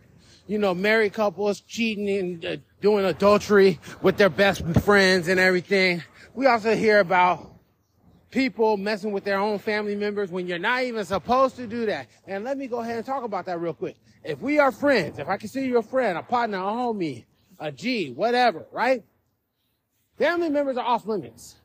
You 0.46 0.60
know, 0.60 0.76
married 0.76 1.14
couples 1.14 1.62
cheating 1.62 2.08
and 2.10 2.46
uh, 2.46 2.58
doing 2.80 3.06
adultery 3.06 3.80
with 4.04 4.18
their 4.18 4.30
best 4.30 4.64
friends 4.82 5.30
and 5.30 5.40
everything. 5.40 6.04
We 6.36 6.46
also 6.46 6.76
hear 6.76 7.00
about 7.00 7.55
people 8.36 8.76
messing 8.76 9.14
with 9.14 9.24
their 9.24 9.40
own 9.40 9.58
family 9.58 9.96
members 9.96 10.30
when 10.30 10.46
you're 10.46 10.60
not 10.60 10.84
even 10.84 11.06
supposed 11.06 11.56
to 11.56 11.66
do 11.66 11.86
that. 11.86 12.08
And 12.28 12.44
let 12.44 12.58
me 12.58 12.68
go 12.68 12.82
ahead 12.82 12.98
and 12.98 13.06
talk 13.06 13.24
about 13.24 13.46
that 13.46 13.62
real 13.62 13.74
quick. 13.74 13.96
If 14.26 14.42
we 14.42 14.60
are 14.60 14.74
friends, 14.74 15.20
if 15.20 15.30
I 15.30 15.38
consider 15.38 15.66
you 15.66 15.78
a 15.78 15.82
friend, 15.82 16.18
a 16.18 16.22
partner, 16.22 16.58
a 16.58 16.62
homie, 16.62 17.24
a 17.58 17.72
G, 17.72 18.12
whatever, 18.12 18.66
right? 18.74 19.06
Family 20.18 20.50
members 20.50 20.76
are 20.76 20.86
off 20.86 21.08
limits. 21.08 21.56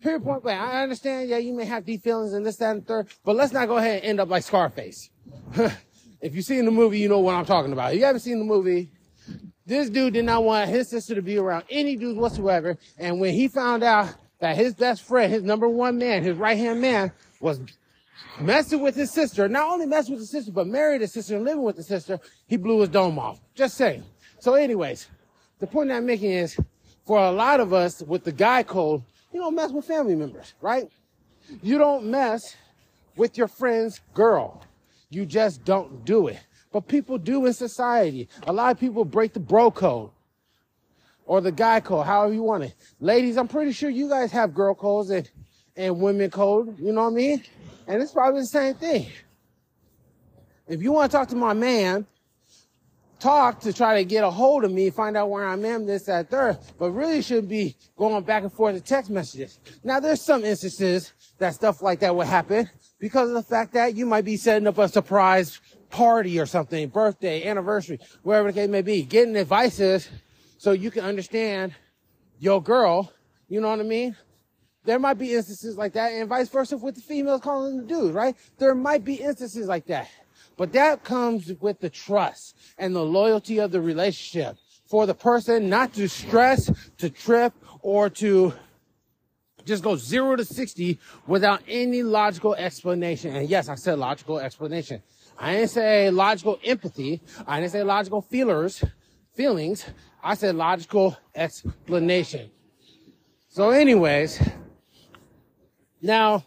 Period 0.00 0.24
point 0.24 0.42
blank. 0.42 0.60
I 0.60 0.82
understand, 0.82 1.28
yeah, 1.28 1.38
you 1.38 1.52
may 1.52 1.66
have 1.66 1.86
deep 1.86 2.02
feelings 2.02 2.32
and 2.32 2.44
this, 2.44 2.56
that, 2.56 2.72
and 2.72 2.84
third, 2.84 3.06
but 3.24 3.36
let's 3.36 3.52
not 3.52 3.68
go 3.68 3.76
ahead 3.76 3.98
and 3.98 4.04
end 4.04 4.20
up 4.20 4.28
like 4.28 4.42
Scarface. 4.42 5.08
If 6.22 6.36
you've 6.36 6.44
seen 6.44 6.64
the 6.64 6.70
movie, 6.70 7.00
you 7.00 7.08
know 7.08 7.18
what 7.18 7.34
I'm 7.34 7.44
talking 7.44 7.72
about. 7.72 7.92
If 7.92 7.98
you 7.98 8.04
haven't 8.04 8.20
seen 8.20 8.38
the 8.38 8.44
movie, 8.44 8.92
this 9.66 9.90
dude 9.90 10.14
did 10.14 10.24
not 10.24 10.44
want 10.44 10.70
his 10.70 10.88
sister 10.88 11.16
to 11.16 11.20
be 11.20 11.36
around 11.36 11.64
any 11.68 11.96
dudes 11.96 12.16
whatsoever. 12.16 12.78
And 12.96 13.18
when 13.18 13.34
he 13.34 13.48
found 13.48 13.82
out 13.82 14.14
that 14.42 14.56
his 14.56 14.74
best 14.74 15.02
friend, 15.02 15.32
his 15.32 15.44
number 15.44 15.68
one 15.68 15.96
man, 15.98 16.24
his 16.24 16.36
right 16.36 16.58
hand 16.58 16.80
man, 16.80 17.12
was 17.38 17.60
messing 18.40 18.80
with 18.80 18.96
his 18.96 19.12
sister, 19.12 19.48
not 19.48 19.72
only 19.72 19.86
messing 19.86 20.14
with 20.14 20.20
his 20.20 20.30
sister, 20.30 20.50
but 20.50 20.66
married 20.66 21.00
his 21.00 21.12
sister 21.12 21.36
and 21.36 21.44
living 21.44 21.62
with 21.62 21.76
the 21.76 21.82
sister, 21.82 22.18
he 22.48 22.56
blew 22.56 22.80
his 22.80 22.88
dome 22.88 23.20
off. 23.20 23.40
Just 23.54 23.76
saying. 23.76 24.02
So, 24.40 24.54
anyways, 24.54 25.06
the 25.60 25.68
point 25.68 25.92
I'm 25.92 26.04
making 26.04 26.32
is 26.32 26.58
for 27.06 27.20
a 27.20 27.30
lot 27.30 27.60
of 27.60 27.72
us 27.72 28.02
with 28.02 28.24
the 28.24 28.32
guy 28.32 28.64
code, 28.64 29.04
you 29.32 29.38
don't 29.38 29.54
mess 29.54 29.70
with 29.70 29.84
family 29.84 30.16
members, 30.16 30.54
right? 30.60 30.90
You 31.62 31.78
don't 31.78 32.06
mess 32.06 32.56
with 33.14 33.38
your 33.38 33.46
friend's 33.46 34.00
girl. 34.12 34.64
You 35.08 35.24
just 35.24 35.64
don't 35.64 36.04
do 36.04 36.26
it. 36.26 36.40
But 36.72 36.88
people 36.88 37.16
do 37.16 37.46
in 37.46 37.52
society. 37.52 38.28
A 38.48 38.52
lot 38.52 38.72
of 38.72 38.80
people 38.80 39.04
break 39.04 39.34
the 39.34 39.40
bro 39.40 39.70
code 39.70 40.10
or 41.26 41.40
the 41.40 41.52
guy 41.52 41.80
code, 41.80 42.06
however 42.06 42.34
you 42.34 42.42
want 42.42 42.64
it. 42.64 42.74
Ladies, 43.00 43.36
I'm 43.36 43.48
pretty 43.48 43.72
sure 43.72 43.90
you 43.90 44.08
guys 44.08 44.32
have 44.32 44.54
girl 44.54 44.74
codes 44.74 45.10
and, 45.10 45.30
and 45.76 46.00
women 46.00 46.30
code, 46.30 46.78
you 46.78 46.92
know 46.92 47.04
what 47.04 47.12
I 47.12 47.16
mean? 47.16 47.42
And 47.86 48.02
it's 48.02 48.12
probably 48.12 48.40
the 48.40 48.46
same 48.46 48.74
thing. 48.74 49.06
If 50.68 50.82
you 50.82 50.92
want 50.92 51.10
to 51.10 51.16
talk 51.16 51.28
to 51.28 51.36
my 51.36 51.52
man, 51.52 52.06
talk 53.18 53.60
to 53.60 53.72
try 53.72 53.98
to 53.98 54.04
get 54.04 54.24
a 54.24 54.30
hold 54.30 54.64
of 54.64 54.72
me, 54.72 54.90
find 54.90 55.16
out 55.16 55.30
where 55.30 55.46
I 55.46 55.52
am, 55.52 55.64
at, 55.64 55.86
this, 55.86 56.04
that, 56.04 56.28
third, 56.28 56.58
but 56.78 56.90
really 56.90 57.22
should 57.22 57.48
be 57.48 57.76
going 57.96 58.24
back 58.24 58.42
and 58.42 58.52
forth 58.52 58.74
to 58.74 58.80
text 58.80 59.10
messages. 59.10 59.60
Now, 59.84 60.00
there's 60.00 60.20
some 60.20 60.44
instances 60.44 61.12
that 61.38 61.54
stuff 61.54 61.82
like 61.82 62.00
that 62.00 62.14
would 62.14 62.26
happen 62.26 62.68
because 62.98 63.28
of 63.28 63.34
the 63.34 63.42
fact 63.42 63.74
that 63.74 63.94
you 63.94 64.06
might 64.06 64.24
be 64.24 64.36
setting 64.36 64.66
up 64.66 64.78
a 64.78 64.88
surprise 64.88 65.60
party 65.90 66.40
or 66.40 66.46
something, 66.46 66.88
birthday, 66.88 67.46
anniversary, 67.46 68.00
wherever 68.22 68.50
the 68.50 68.60
case 68.60 68.68
may 68.68 68.82
be, 68.82 69.02
getting 69.02 69.36
advices 69.36 70.08
so 70.62 70.70
you 70.70 70.92
can 70.92 71.04
understand 71.04 71.74
your 72.38 72.62
girl, 72.62 73.12
you 73.48 73.60
know 73.60 73.68
what 73.68 73.80
I 73.80 73.82
mean? 73.82 74.16
There 74.84 75.00
might 75.00 75.18
be 75.18 75.34
instances 75.34 75.76
like 75.76 75.94
that 75.94 76.12
and 76.12 76.28
vice 76.28 76.48
versa 76.50 76.76
with 76.76 76.94
the 76.94 77.00
females 77.00 77.40
calling 77.40 77.78
the 77.78 77.82
dudes, 77.82 78.14
right? 78.14 78.36
There 78.58 78.72
might 78.72 79.04
be 79.04 79.14
instances 79.14 79.66
like 79.66 79.86
that. 79.86 80.08
But 80.56 80.72
that 80.74 81.02
comes 81.02 81.52
with 81.60 81.80
the 81.80 81.90
trust 81.90 82.56
and 82.78 82.94
the 82.94 83.02
loyalty 83.02 83.58
of 83.58 83.72
the 83.72 83.80
relationship 83.80 84.56
for 84.86 85.04
the 85.04 85.14
person 85.14 85.68
not 85.68 85.94
to 85.94 86.08
stress, 86.08 86.70
to 86.98 87.10
trip, 87.10 87.54
or 87.80 88.08
to 88.10 88.54
just 89.64 89.82
go 89.82 89.96
zero 89.96 90.36
to 90.36 90.44
60 90.44 90.96
without 91.26 91.60
any 91.66 92.04
logical 92.04 92.54
explanation. 92.54 93.34
And 93.34 93.48
yes, 93.48 93.68
I 93.68 93.74
said 93.74 93.98
logical 93.98 94.38
explanation. 94.38 95.02
I 95.36 95.54
didn't 95.54 95.70
say 95.70 96.08
logical 96.10 96.60
empathy. 96.62 97.20
I 97.48 97.58
didn't 97.58 97.72
say 97.72 97.82
logical 97.82 98.22
feelers, 98.22 98.84
feelings. 99.34 99.84
I 100.22 100.34
said 100.34 100.54
logical 100.54 101.16
explanation. 101.34 102.50
So 103.48 103.70
anyways, 103.70 104.40
now, 106.00 106.44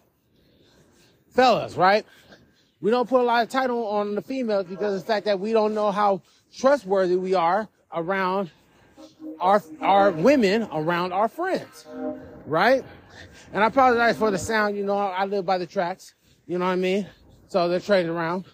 fellas, 1.32 1.76
right? 1.76 2.06
We 2.82 2.92
don't 2.92 3.10
put 3.10 3.22
a 3.22 3.24
lot 3.24 3.44
of 3.44 3.50
title 3.50 3.88
on 3.88 4.16
the 4.16 4.22
females 4.22 4.66
because 4.68 4.96
of 4.96 5.02
the 5.02 5.06
fact 5.06 5.26
that 5.26 5.40
we 5.40 5.52
don't 5.52 5.74
know 5.74 5.92
how 5.92 6.22
trustworthy 6.56 7.16
we 7.16 7.34
are 7.34 7.68
around 7.94 8.52
our, 9.40 9.62
our 9.82 10.12
women, 10.12 10.68
around 10.72 11.12
our 11.12 11.28
friends, 11.28 11.86
right? 12.46 12.84
And 13.54 13.64
I 13.64 13.68
apologize 13.68 14.18
for 14.18 14.32
the 14.32 14.38
sound. 14.38 14.78
You 14.78 14.86
know, 14.86 14.98
I 14.98 15.26
live 15.26 15.46
by 15.46 15.58
the 15.58 15.66
tracks. 15.66 16.16
You 16.48 16.58
know 16.58 16.66
what 16.66 16.72
I 16.72 16.76
mean? 16.78 17.08
So 17.48 17.68
they're 17.68 17.80
trading 17.80 18.12
around. 18.12 18.46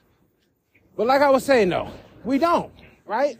But 0.96 1.08
like 1.08 1.22
I 1.22 1.30
was 1.30 1.44
saying 1.44 1.70
though, 1.70 1.92
we 2.24 2.38
don't, 2.38 2.72
right? 3.06 3.38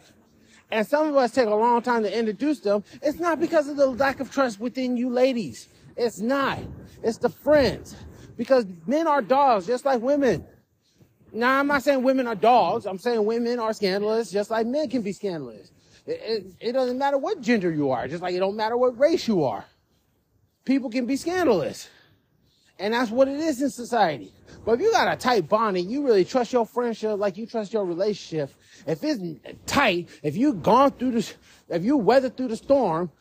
And 0.72 0.86
some 0.86 1.06
of 1.06 1.16
us 1.16 1.32
take 1.32 1.48
a 1.48 1.54
long 1.54 1.82
time 1.82 2.02
to 2.02 2.18
introduce 2.18 2.60
them. 2.60 2.82
It's 3.02 3.20
not 3.20 3.38
because 3.38 3.68
of 3.68 3.76
the 3.76 3.86
lack 3.86 4.20
of 4.20 4.30
trust 4.30 4.58
within 4.58 4.96
you 4.96 5.10
ladies. 5.10 5.68
It's 5.98 6.18
not. 6.18 6.60
It's 7.02 7.18
the 7.18 7.28
friends. 7.28 7.94
Because 8.38 8.64
men 8.86 9.06
are 9.06 9.20
dogs, 9.20 9.66
just 9.66 9.84
like 9.84 10.00
women. 10.00 10.46
Now, 11.30 11.60
I'm 11.60 11.66
not 11.66 11.82
saying 11.82 12.02
women 12.02 12.26
are 12.26 12.34
dogs. 12.34 12.86
I'm 12.86 12.98
saying 12.98 13.22
women 13.22 13.58
are 13.58 13.74
scandalous, 13.74 14.30
just 14.30 14.50
like 14.50 14.66
men 14.66 14.88
can 14.88 15.02
be 15.02 15.12
scandalous. 15.12 15.70
It, 16.06 16.20
it, 16.24 16.46
it 16.68 16.72
doesn't 16.72 16.96
matter 16.98 17.18
what 17.18 17.42
gender 17.42 17.70
you 17.70 17.90
are, 17.90 18.08
just 18.08 18.22
like 18.22 18.34
it 18.34 18.38
don't 18.38 18.56
matter 18.56 18.78
what 18.78 18.98
race 18.98 19.28
you 19.28 19.44
are. 19.44 19.66
People 20.64 20.88
can 20.88 21.04
be 21.04 21.16
scandalous. 21.16 21.90
And 22.82 22.94
that's 22.94 23.12
what 23.12 23.28
it 23.28 23.38
is 23.38 23.62
in 23.62 23.70
society. 23.70 24.32
But 24.64 24.72
if 24.72 24.80
you 24.80 24.90
got 24.90 25.06
a 25.06 25.16
tight 25.16 25.48
bond 25.48 25.76
and 25.76 25.88
you 25.88 26.04
really 26.04 26.24
trust 26.24 26.52
your 26.52 26.66
friendship 26.66 27.16
like 27.16 27.36
you 27.36 27.46
trust 27.46 27.72
your 27.72 27.84
relationship, 27.84 28.50
if 28.88 29.04
it's 29.04 29.22
tight, 29.66 30.08
if 30.24 30.36
you've 30.36 30.64
gone 30.64 30.90
through 30.90 31.12
this, 31.12 31.32
if 31.68 31.84
you 31.84 31.96
weathered 31.96 32.36
through 32.36 32.48
the 32.48 32.56
storm, 32.56 33.12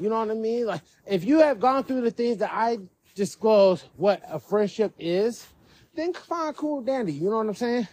you 0.00 0.08
know 0.08 0.18
what 0.18 0.30
I 0.32 0.34
mean? 0.34 0.66
Like, 0.66 0.80
if 1.06 1.24
you 1.24 1.38
have 1.38 1.60
gone 1.60 1.84
through 1.84 2.00
the 2.00 2.10
things 2.10 2.38
that 2.38 2.50
I 2.52 2.78
disclose 3.14 3.84
what 3.94 4.22
a 4.28 4.40
friendship 4.40 4.92
is, 4.98 5.46
then 5.94 6.12
fine, 6.12 6.52
cool, 6.54 6.80
dandy. 6.80 7.12
You 7.12 7.30
know 7.30 7.36
what 7.36 7.46
I'm 7.46 7.54
saying? 7.54 7.86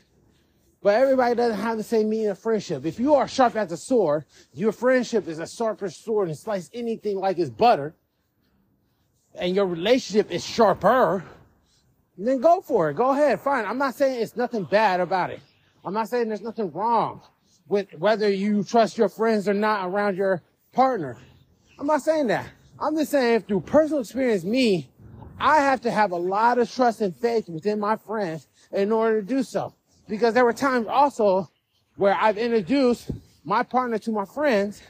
But 0.82 0.96
everybody 0.96 1.36
doesn't 1.36 1.60
have 1.60 1.78
the 1.78 1.84
same 1.84 2.10
meaning 2.10 2.30
of 2.30 2.40
friendship. 2.40 2.88
If 2.88 3.00
you 3.00 3.14
are 3.14 3.28
sharp 3.28 3.56
as 3.56 3.72
a 3.72 3.78
sword, 3.78 4.26
your 4.52 4.72
friendship 4.72 5.28
is 5.28 5.38
a 5.38 5.46
sharper 5.46 5.92
sword 5.92 6.30
and 6.30 6.38
slice 6.38 6.72
anything 6.74 7.20
like 7.20 7.38
it's 7.38 7.52
butter, 7.52 7.94
and 9.36 9.56
your 9.56 9.66
relationship 9.66 10.32
is 10.32 10.46
sharper, 10.46 11.24
then 12.18 12.40
go 12.40 12.62
for 12.62 12.90
it. 12.90 12.96
Go 12.96 13.12
ahead. 13.12 13.40
Fine. 13.40 13.66
I'm 13.66 13.78
not 13.78 13.96
saying 13.96 14.22
it's 14.22 14.36
nothing 14.36 14.64
bad 14.66 15.00
about 15.00 15.32
it. 15.32 15.42
I'm 15.84 15.94
not 15.94 16.08
saying 16.08 16.28
there's 16.28 16.42
nothing 16.42 16.72
wrong 16.72 17.22
with 17.68 17.88
whether 17.98 18.30
you 18.30 18.64
trust 18.64 18.98
your 18.98 19.10
friends 19.10 19.48
or 19.48 19.54
not 19.54 19.88
around 19.88 20.16
your 20.16 20.42
partner. 20.72 21.18
I'm 21.80 21.88
not 21.88 22.02
saying 22.02 22.28
that. 22.28 22.48
I'm 22.80 22.96
just 22.96 23.12
saying 23.12 23.42
through 23.42 23.62
personal 23.62 24.02
experience, 24.02 24.44
me, 24.44 24.90
I 25.40 25.58
have 25.58 25.82
to 25.82 25.92
have 25.92 26.12
a 26.12 26.18
lot 26.18 26.60
of 26.60 26.72
trust 26.72 27.02
and 27.02 27.16
faith 27.16 27.50
within 27.50 27.80
my 27.80 27.96
friends 27.96 28.48
in 28.72 28.92
order 28.92 29.22
to 29.22 29.28
do 29.28 29.44
so. 29.44 29.74
Because 30.08 30.34
there 30.34 30.46
were 30.46 30.54
times 30.54 30.88
also 30.88 31.50
where 31.96 32.16
I've 32.16 32.38
introduced 32.38 33.12
my 33.44 33.64
partner 33.64 33.98
to 34.00 34.12
my 34.12 34.26
friends 34.26 34.82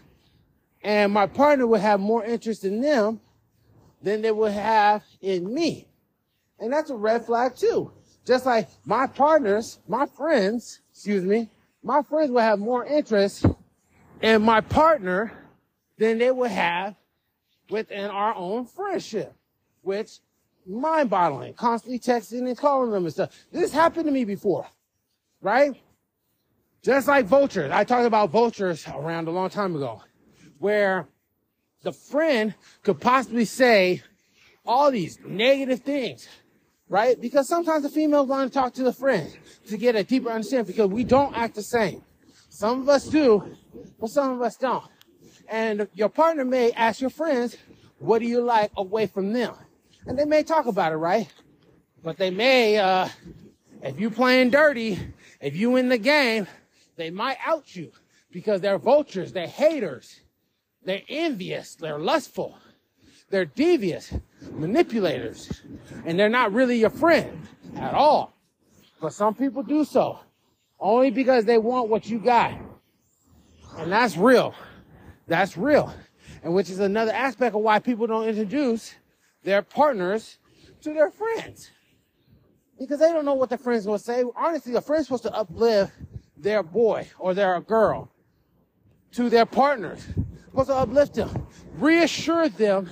and 0.83 1.11
my 1.11 1.25
partner 1.25 1.65
would 1.65 1.81
have 1.81 1.99
more 1.99 2.23
interest 2.25 2.65
in 2.65 2.81
them 2.81 3.19
than 4.03 4.21
they 4.21 4.31
would 4.31 4.51
have 4.51 5.03
in 5.21 5.51
me. 5.51 5.87
And 6.59 6.71
that's 6.71 6.91
a 6.91 6.95
red 6.95 7.25
flag 7.25 7.55
too. 7.55 7.91
Just 8.25 8.45
like 8.45 8.69
my 8.85 9.07
partners, 9.07 9.79
my 9.87 10.05
friends, 10.05 10.81
excuse 10.91 11.23
me, 11.23 11.49
my 11.81 12.01
friends 12.03 12.29
will 12.29 12.41
have 12.41 12.59
more 12.59 12.85
interest 12.85 13.45
in 14.21 14.41
my 14.43 14.61
partner 14.61 15.33
than 15.97 16.17
they 16.17 16.31
would 16.31 16.51
have 16.51 16.95
within 17.69 18.09
our 18.09 18.35
own 18.35 18.65
friendship, 18.65 19.33
which 19.81 20.19
mind 20.65 21.09
boggling, 21.09 21.53
constantly 21.53 21.99
texting 21.99 22.47
and 22.47 22.57
calling 22.57 22.91
them 22.91 23.03
and 23.03 23.13
stuff. 23.13 23.31
This 23.51 23.73
happened 23.73 24.05
to 24.05 24.11
me 24.11 24.23
before, 24.23 24.65
right? 25.41 25.75
Just 26.81 27.07
like 27.07 27.25
vultures. 27.25 27.71
I 27.71 27.83
talked 27.83 28.05
about 28.05 28.29
vultures 28.29 28.85
around 28.87 29.27
a 29.27 29.31
long 29.31 29.49
time 29.49 29.75
ago, 29.75 30.01
where 30.59 31.07
the 31.83 31.91
friend 31.91 32.55
could 32.81 32.99
possibly 32.99 33.45
say 33.45 34.01
all 34.65 34.89
these 34.89 35.19
negative 35.25 35.81
things, 35.81 36.27
right? 36.89 37.19
Because 37.19 37.47
sometimes 37.47 37.83
the 37.83 37.89
female 37.89 38.25
want 38.25 38.51
to 38.51 38.57
talk 38.57 38.73
to 38.75 38.83
the 38.83 38.93
friend 38.93 39.37
to 39.67 39.77
get 39.77 39.95
a 39.95 40.03
deeper 40.03 40.29
understanding 40.29 40.73
because 40.73 40.89
we 40.89 41.03
don't 41.03 41.35
act 41.35 41.55
the 41.55 41.63
same. 41.63 42.01
Some 42.49 42.81
of 42.81 42.89
us 42.89 43.07
do, 43.07 43.57
but 43.99 44.09
some 44.09 44.31
of 44.31 44.41
us 44.41 44.55
don't. 44.55 44.85
And 45.49 45.87
your 45.93 46.09
partner 46.09 46.45
may 46.45 46.71
ask 46.71 47.01
your 47.01 47.09
friends, 47.09 47.57
what 47.99 48.19
do 48.19 48.25
you 48.25 48.41
like 48.41 48.71
away 48.77 49.07
from 49.07 49.33
them? 49.33 49.53
And 50.05 50.17
they 50.17 50.25
may 50.25 50.43
talk 50.43 50.65
about 50.65 50.93
it, 50.93 50.97
right? 50.97 51.31
But 52.01 52.17
they 52.17 52.29
may, 52.29 52.77
uh, 52.77 53.09
if 53.81 53.99
you 53.99 54.09
playing 54.09 54.51
dirty, 54.51 54.99
if 55.41 55.55
you 55.55 55.75
in 55.75 55.89
the 55.89 55.97
game, 55.97 56.47
they 56.95 57.09
might 57.09 57.37
out 57.45 57.75
you 57.75 57.91
because 58.31 58.61
they're 58.61 58.77
vultures, 58.77 59.31
they're 59.31 59.47
haters, 59.47 60.21
they're 60.85 61.01
envious, 61.07 61.75
they're 61.75 61.99
lustful, 61.99 62.57
they're 63.29 63.45
devious, 63.45 64.13
manipulators, 64.51 65.61
and 66.05 66.19
they're 66.19 66.29
not 66.29 66.53
really 66.53 66.79
your 66.79 66.89
friend 66.89 67.47
at 67.77 67.93
all. 67.93 68.33
But 69.01 69.13
some 69.13 69.33
people 69.33 69.63
do 69.63 69.83
so 69.83 70.19
only 70.79 71.11
because 71.11 71.45
they 71.45 71.57
want 71.57 71.89
what 71.89 72.07
you 72.07 72.19
got. 72.19 72.53
And 73.77 73.91
that's 73.91 74.17
real. 74.17 74.53
That's 75.27 75.57
real. 75.57 75.93
And 76.43 76.53
which 76.53 76.69
is 76.69 76.79
another 76.79 77.13
aspect 77.13 77.55
of 77.55 77.61
why 77.61 77.79
people 77.79 78.05
don't 78.05 78.27
introduce 78.27 78.93
their 79.43 79.61
partners 79.61 80.37
to 80.81 80.93
their 80.93 81.09
friends. 81.09 81.71
Because 82.77 82.99
they 82.99 83.11
don't 83.11 83.25
know 83.25 83.33
what 83.33 83.49
their 83.49 83.57
friends 83.57 83.87
will 83.87 83.97
say. 83.97 84.23
Honestly, 84.35 84.75
a 84.75 84.81
friend's 84.81 85.07
supposed 85.07 85.23
to 85.23 85.33
uplift 85.33 85.93
their 86.37 86.61
boy 86.61 87.07
or 87.17 87.33
their 87.33 87.59
girl 87.61 88.11
to 89.13 89.29
their 89.29 89.45
partners. 89.45 90.05
Supposed 90.53 90.69
to 90.69 90.75
uplift 90.75 91.15
them. 91.15 91.47
Reassure 91.79 92.47
them 92.47 92.87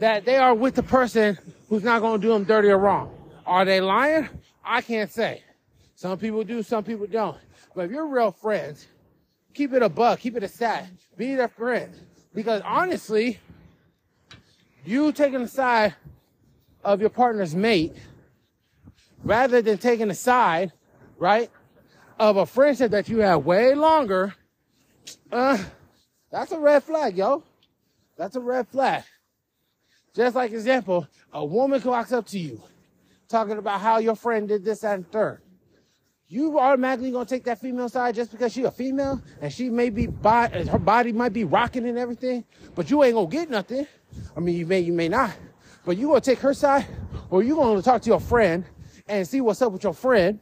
that 0.00 0.26
they 0.26 0.36
are 0.36 0.54
with 0.54 0.74
the 0.74 0.82
person 0.82 1.38
who's 1.70 1.82
not 1.82 2.02
going 2.02 2.20
to 2.20 2.26
do 2.26 2.30
them 2.30 2.44
dirty 2.44 2.68
or 2.68 2.76
wrong. 2.76 3.10
Are 3.46 3.64
they 3.64 3.80
lying? 3.80 4.28
I 4.62 4.82
can't 4.82 5.10
say. 5.10 5.42
Some 5.94 6.18
people 6.18 6.44
do, 6.44 6.62
some 6.62 6.84
people 6.84 7.06
don't. 7.06 7.38
But 7.74 7.86
if 7.86 7.90
you're 7.90 8.06
real 8.06 8.32
friends, 8.32 8.86
keep 9.54 9.72
it 9.72 9.82
a 9.82 9.88
buck, 9.88 10.20
keep 10.20 10.36
it 10.36 10.42
a 10.42 10.48
stat, 10.48 10.90
be 11.16 11.34
their 11.34 11.48
friend. 11.48 11.90
Because 12.34 12.60
honestly, 12.66 13.38
you 14.84 15.10
taking 15.12 15.40
the 15.40 15.48
side 15.48 15.94
of 16.84 17.00
your 17.00 17.08
partner's 17.08 17.54
mate 17.54 17.96
rather 19.24 19.62
than 19.62 19.78
taking 19.78 20.08
the 20.08 20.14
side, 20.14 20.70
right, 21.16 21.50
of 22.18 22.36
a 22.36 22.44
friendship 22.44 22.90
that 22.90 23.08
you 23.08 23.20
have 23.20 23.46
way 23.46 23.74
longer, 23.74 24.34
uh, 25.32 25.56
that's 26.30 26.52
a 26.52 26.58
red 26.58 26.82
flag, 26.82 27.16
yo. 27.16 27.42
That's 28.16 28.36
a 28.36 28.40
red 28.40 28.68
flag. 28.68 29.04
Just 30.14 30.36
like 30.36 30.52
example, 30.52 31.06
a 31.32 31.44
woman 31.44 31.80
walks 31.82 32.12
up 32.12 32.26
to 32.28 32.38
you 32.38 32.60
talking 33.28 33.58
about 33.58 33.80
how 33.80 33.98
your 33.98 34.16
friend 34.16 34.48
did 34.48 34.64
this 34.64 34.84
and 34.84 35.10
third. 35.10 35.40
You 36.28 36.58
automatically 36.58 37.10
gonna 37.10 37.24
take 37.24 37.44
that 37.44 37.60
female 37.60 37.88
side 37.88 38.14
just 38.14 38.30
because 38.30 38.52
she 38.52 38.64
a 38.64 38.70
female 38.70 39.20
and 39.40 39.52
she 39.52 39.68
may 39.68 39.90
be 39.90 40.06
by 40.06 40.48
her 40.48 40.78
body 40.78 41.12
might 41.12 41.32
be 41.32 41.44
rocking 41.44 41.88
and 41.88 41.98
everything, 41.98 42.44
but 42.74 42.90
you 42.90 43.02
ain't 43.02 43.14
gonna 43.14 43.26
get 43.26 43.50
nothing. 43.50 43.86
I 44.36 44.40
mean, 44.40 44.56
you 44.56 44.66
may, 44.66 44.80
you 44.80 44.92
may 44.92 45.08
not, 45.08 45.32
but 45.84 45.96
you 45.96 46.08
gonna 46.08 46.20
take 46.20 46.38
her 46.40 46.54
side, 46.54 46.86
or 47.30 47.42
you 47.42 47.56
gonna 47.56 47.82
talk 47.82 48.02
to 48.02 48.10
your 48.10 48.20
friend 48.20 48.64
and 49.08 49.26
see 49.26 49.40
what's 49.40 49.62
up 49.62 49.72
with 49.72 49.82
your 49.82 49.94
friend 49.94 50.40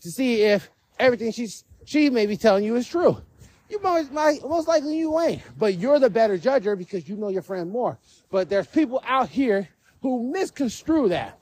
to 0.00 0.10
see 0.10 0.42
if 0.42 0.70
everything 0.98 1.32
she's 1.32 1.64
she 1.84 2.10
may 2.10 2.26
be 2.26 2.36
telling 2.36 2.64
you 2.64 2.76
is 2.76 2.86
true. 2.86 3.22
You 3.68 3.82
most, 3.82 4.12
most 4.12 4.68
likely 4.68 4.96
you 4.96 5.18
ain't, 5.20 5.42
but 5.58 5.74
you're 5.74 5.98
the 5.98 6.10
better 6.10 6.38
judger 6.38 6.78
because 6.78 7.08
you 7.08 7.16
know 7.16 7.28
your 7.28 7.42
friend 7.42 7.70
more. 7.70 7.98
But 8.30 8.48
there's 8.48 8.66
people 8.66 9.02
out 9.04 9.28
here 9.28 9.68
who 10.02 10.30
misconstrue 10.32 11.08
that 11.08 11.38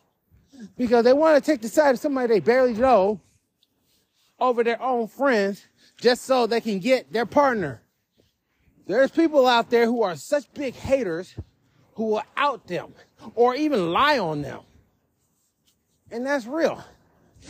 because 0.78 1.04
they 1.04 1.12
want 1.12 1.42
to 1.42 1.50
take 1.50 1.60
the 1.60 1.68
side 1.68 1.94
of 1.94 2.00
somebody 2.00 2.28
they 2.28 2.40
barely 2.40 2.72
know 2.72 3.20
over 4.40 4.64
their 4.64 4.80
own 4.80 5.06
friends 5.06 5.66
just 6.00 6.24
so 6.24 6.46
they 6.46 6.60
can 6.60 6.78
get 6.78 7.12
their 7.12 7.26
partner. 7.26 7.82
There's 8.86 9.10
people 9.10 9.46
out 9.46 9.70
there 9.70 9.86
who 9.86 10.02
are 10.02 10.16
such 10.16 10.52
big 10.54 10.74
haters 10.74 11.34
who 11.94 12.06
will 12.06 12.22
out 12.36 12.66
them 12.66 12.94
or 13.34 13.54
even 13.54 13.92
lie 13.92 14.18
on 14.18 14.42
them. 14.42 14.60
And 16.10 16.26
that's 16.26 16.46
real. 16.46 16.82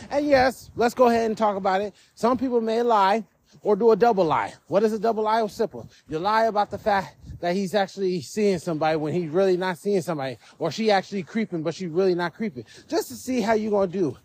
And 0.09 0.27
yes, 0.27 0.69
let's 0.75 0.93
go 0.93 1.07
ahead 1.07 1.25
and 1.25 1.37
talk 1.37 1.55
about 1.55 1.81
it. 1.81 1.93
Some 2.15 2.37
people 2.37 2.61
may 2.61 2.81
lie 2.81 3.25
or 3.61 3.75
do 3.75 3.91
a 3.91 3.95
double 3.95 4.25
lie. 4.25 4.53
What 4.67 4.83
is 4.83 4.93
a 4.93 4.99
double 4.99 5.23
lie? 5.23 5.41
Well, 5.41 5.49
simple. 5.49 5.89
You 6.07 6.19
lie 6.19 6.45
about 6.45 6.71
the 6.71 6.77
fact 6.77 7.15
that 7.39 7.55
he's 7.55 7.75
actually 7.75 8.21
seeing 8.21 8.59
somebody 8.59 8.97
when 8.97 9.13
he's 9.13 9.29
really 9.29 9.57
not 9.57 9.77
seeing 9.77 10.01
somebody, 10.01 10.37
or 10.59 10.71
she 10.71 10.91
actually 10.91 11.23
creeping, 11.23 11.63
but 11.63 11.75
she's 11.75 11.89
really 11.89 12.15
not 12.15 12.33
creeping. 12.33 12.65
Just 12.87 13.09
to 13.09 13.15
see 13.15 13.41
how 13.41 13.53
you're 13.53 13.71
gonna 13.71 13.87
do. 13.91 14.17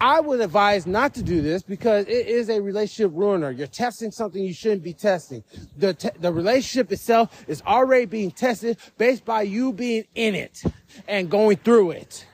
I 0.00 0.20
would 0.20 0.40
advise 0.40 0.86
not 0.86 1.12
to 1.14 1.22
do 1.22 1.42
this 1.42 1.62
because 1.62 2.06
it 2.06 2.26
is 2.28 2.50
a 2.50 2.60
relationship 2.60 3.10
ruiner. 3.14 3.50
You're 3.50 3.66
testing 3.66 4.12
something 4.12 4.42
you 4.42 4.54
shouldn't 4.54 4.84
be 4.84 4.92
testing. 4.92 5.42
The, 5.76 5.94
te- 5.94 6.10
the 6.20 6.32
relationship 6.32 6.92
itself 6.92 7.44
is 7.48 7.62
already 7.66 8.06
being 8.06 8.30
tested 8.30 8.78
based 8.96 9.24
by 9.24 9.42
you 9.42 9.72
being 9.72 10.04
in 10.14 10.36
it 10.36 10.62
and 11.08 11.28
going 11.28 11.56
through 11.56 11.92
it. 11.92 12.26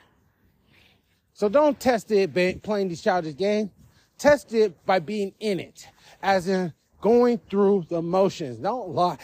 So 1.33 1.49
don't 1.49 1.79
test 1.81 2.11
it 2.11 2.35
by 2.35 2.59
playing 2.62 2.88
these 2.88 3.01
childish 3.01 3.37
games. 3.37 3.71
Test 4.19 4.53
it 4.55 4.85
by 4.87 5.01
being 5.01 5.35
in 5.40 5.59
it, 5.59 5.88
as 6.25 6.49
in 6.49 6.73
going 7.03 7.39
through 7.51 7.85
the 7.91 8.01
motions. 8.01 8.57
Don't 8.59 8.89
lie. 8.89 9.19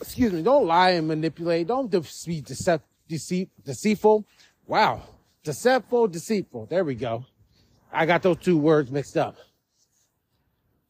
Excuse 0.00 0.32
me. 0.32 0.42
Don't 0.42 0.66
lie 0.66 0.90
and 0.90 1.06
manipulate. 1.06 1.68
Don't 1.68 1.88
be 1.90 2.00
deceit, 2.40 2.82
deceit, 3.08 3.48
deceitful. 3.64 4.26
Wow. 4.66 5.02
Deceitful, 5.44 6.08
deceitful. 6.08 6.66
There 6.66 6.84
we 6.84 6.96
go. 6.96 7.24
I 7.92 8.04
got 8.04 8.22
those 8.22 8.38
two 8.38 8.58
words 8.58 8.90
mixed 8.90 9.16
up. 9.16 9.36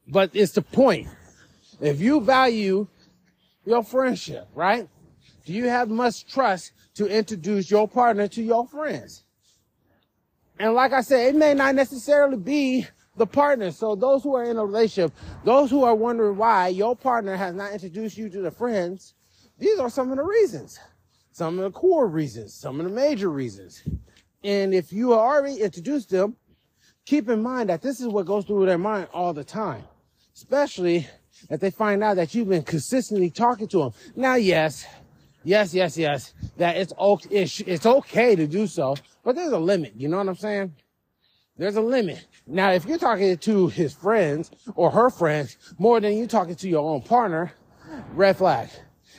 But 0.09 0.31
it's 0.33 0.53
the 0.53 0.63
point. 0.63 1.09
If 1.79 2.01
you 2.01 2.23
value 2.23 2.89
your 3.67 3.85
friendship, 3.85 4.49
right? 4.55 4.89
Do 5.45 5.53
you 5.53 5.69
have 5.69 5.91
much 5.91 6.27
trust 6.27 6.73
to 6.95 7.07
introduce 7.07 7.71
your 7.71 7.87
partner 7.87 8.29
to 8.29 8.43
your 8.43 8.67
friends? 8.67 9.25
And 10.59 10.75
like 10.75 10.93
I 10.93 11.03
said, 11.03 11.35
it 11.35 11.37
may 11.37 11.55
not 11.55 11.75
necessarily 11.75 12.37
be 12.37 12.87
the 13.17 13.27
partner. 13.27 13.71
So 13.71 13.95
those 13.95 14.23
who 14.23 14.35
are 14.35 14.45
in 14.45 14.57
a 14.57 14.65
relationship, 14.65 15.13
those 15.45 15.71
who 15.71 15.85
are 15.85 15.95
wondering 15.95 16.37
why 16.37 16.69
your 16.69 16.97
partner 16.97 17.37
has 17.37 17.55
not 17.55 17.73
introduced 17.73 18.17
you 18.17 18.29
to 18.31 18.41
the 18.41 18.51
friends, 18.51 19.15
these 19.59 19.79
are 19.79 19.91
some 19.91 20.11
of 20.11 20.17
the 20.17 20.25
reasons. 20.25 20.79
Some 21.33 21.59
of 21.59 21.65
the 21.65 21.71
core 21.71 22.09
reasons, 22.09 22.55
some 22.55 22.81
of 22.81 22.87
the 22.87 22.93
major 22.93 23.31
reasons. 23.31 23.83
And 24.43 24.75
if 24.75 24.93
you 24.93 25.15
already 25.15 25.61
introduced 25.61 26.11
them, 26.11 26.37
keep 27.05 27.29
in 27.29 27.43
mind 27.43 27.69
that 27.69 27.83
this 27.83 28.01
is 28.01 28.09
what 28.09 28.27
goes 28.27 28.45
through 28.45 28.67
their 28.67 28.79
mind 28.79 29.09
all 29.13 29.33
the 29.33 29.45
time, 29.45 29.85
especially 30.35 31.07
if 31.49 31.61
they 31.61 31.71
find 31.71 32.03
out 32.03 32.17
that 32.17 32.35
you've 32.35 32.49
been 32.49 32.63
consistently 32.63 33.31
talking 33.31 33.69
to 33.69 33.79
them. 33.79 33.93
Now, 34.17 34.35
yes, 34.35 34.87
yes, 35.45 35.73
yes, 35.73 35.97
yes, 35.97 36.35
that 36.57 36.77
it's 36.77 36.93
okay, 36.99 37.43
it's 37.67 37.87
okay 37.87 38.37
to 38.37 38.47
do 38.47 38.67
so, 38.67 38.97
but 39.25 39.37
there's 39.37 39.53
a 39.53 39.59
limit. 39.59 39.95
You 39.97 40.09
know 40.09 40.19
what 40.19 40.29
I'm 40.29 40.37
saying? 40.37 40.75
There's 41.61 41.77
a 41.77 41.83
limit. 41.83 42.27
Now, 42.47 42.71
if 42.71 42.87
you're 42.87 42.97
talking 42.97 43.37
to 43.37 43.69
his 43.69 43.93
friends 43.93 44.51
or 44.77 44.91
her 44.91 45.11
friends 45.11 45.59
more 45.79 46.01
than 46.01 46.17
you're 46.17 46.27
talking 46.27 46.55
to 46.55 46.67
your 46.67 46.91
own 46.91 47.03
partner, 47.03 47.53
red 48.15 48.39
flag. 48.39 48.71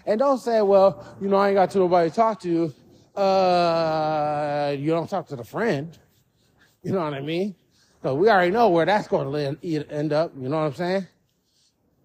And 0.08 0.18
don't 0.18 0.40
say, 0.40 0.64
well, 0.64 1.06
you 1.22 1.30
know, 1.30 1.36
I 1.36 1.50
ain't 1.50 1.56
got 1.56 1.70
to 1.70 1.78
nobody 1.78 2.10
to 2.10 2.16
talk 2.16 2.42
to. 2.42 2.74
Uh, 3.16 4.76
you 4.76 4.90
don't 4.90 5.08
talk 5.08 5.28
to 5.28 5.36
the 5.36 5.44
friend. 5.44 5.96
You 6.82 6.94
know 6.94 7.02
what 7.02 7.14
I 7.14 7.22
mean? 7.22 7.54
So 8.02 8.16
we 8.16 8.28
already 8.28 8.50
know 8.50 8.70
where 8.70 8.88
that's 8.88 9.08
going 9.08 9.32
to 9.32 9.92
end 9.92 10.12
up. 10.12 10.32
You 10.36 10.50
know 10.50 10.62
what 10.62 10.64
I'm 10.64 10.74
saying? 10.74 11.08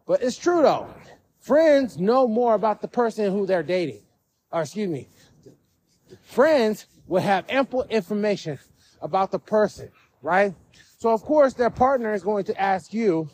But 0.07 0.22
it's 0.22 0.37
true 0.37 0.61
though. 0.61 0.94
Friends 1.40 1.96
know 1.96 2.29
more 2.29 2.53
about 2.53 2.83
the 2.83 2.88
person 2.88 3.33
who 3.33 3.46
they're 3.46 3.62
dating. 3.62 4.03
Or 4.53 4.61
excuse 4.61 4.90
me. 4.90 5.09
Friends 6.25 6.85
will 7.07 7.22
have 7.22 7.46
ample 7.49 7.85
information 7.85 8.59
about 9.01 9.31
the 9.31 9.38
person, 9.38 9.90
right? 10.22 10.55
So 10.98 11.11
of 11.11 11.22
course 11.22 11.55
their 11.55 11.70
partner 11.70 12.14
is 12.14 12.22
going 12.22 12.44
to 12.44 12.61
ask 12.61 12.92
you 12.92 13.29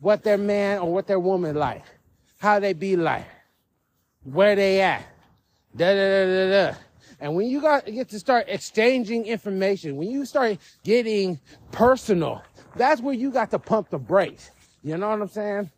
what 0.00 0.22
their 0.22 0.38
man 0.38 0.78
or 0.78 0.92
what 0.92 1.06
their 1.06 1.18
woman 1.20 1.56
like, 1.56 1.84
how 2.38 2.60
they 2.60 2.72
be 2.72 2.96
like, 2.96 3.26
where 4.24 4.54
they 4.54 4.80
at, 4.80 5.02
da 5.76 5.94
da 5.94 6.24
da 6.24 6.26
da 6.26 6.70
da. 6.72 6.78
And 7.20 7.34
when 7.34 7.48
you 7.48 7.60
got 7.60 7.86
get 7.86 8.08
to 8.10 8.18
start 8.18 8.46
exchanging 8.48 9.26
information, 9.26 9.96
when 9.96 10.10
you 10.10 10.24
start 10.24 10.58
getting 10.84 11.40
personal, 11.72 12.42
that's 12.76 13.00
where 13.00 13.14
you 13.14 13.30
got 13.30 13.50
to 13.50 13.58
pump 13.58 13.90
the 13.90 13.98
brakes. 13.98 14.50
You 14.82 14.96
know 14.96 15.08
what 15.08 15.20
I'm 15.20 15.28
saying? 15.28 15.70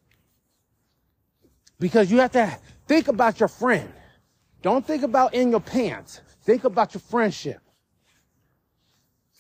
Because 1.79 2.11
you 2.11 2.19
have 2.19 2.33
to 2.33 2.59
think 2.87 3.09
about 3.09 3.41
your 3.41 3.49
friend. 3.49 3.91
Don't 4.61 4.87
think 4.87 5.03
about 5.03 5.33
in 5.33 5.51
your 5.51 5.61
pants. 5.61 6.21
Think 6.43 6.65
about 6.65 6.93
your 6.93 7.01
friendship. 7.01 7.61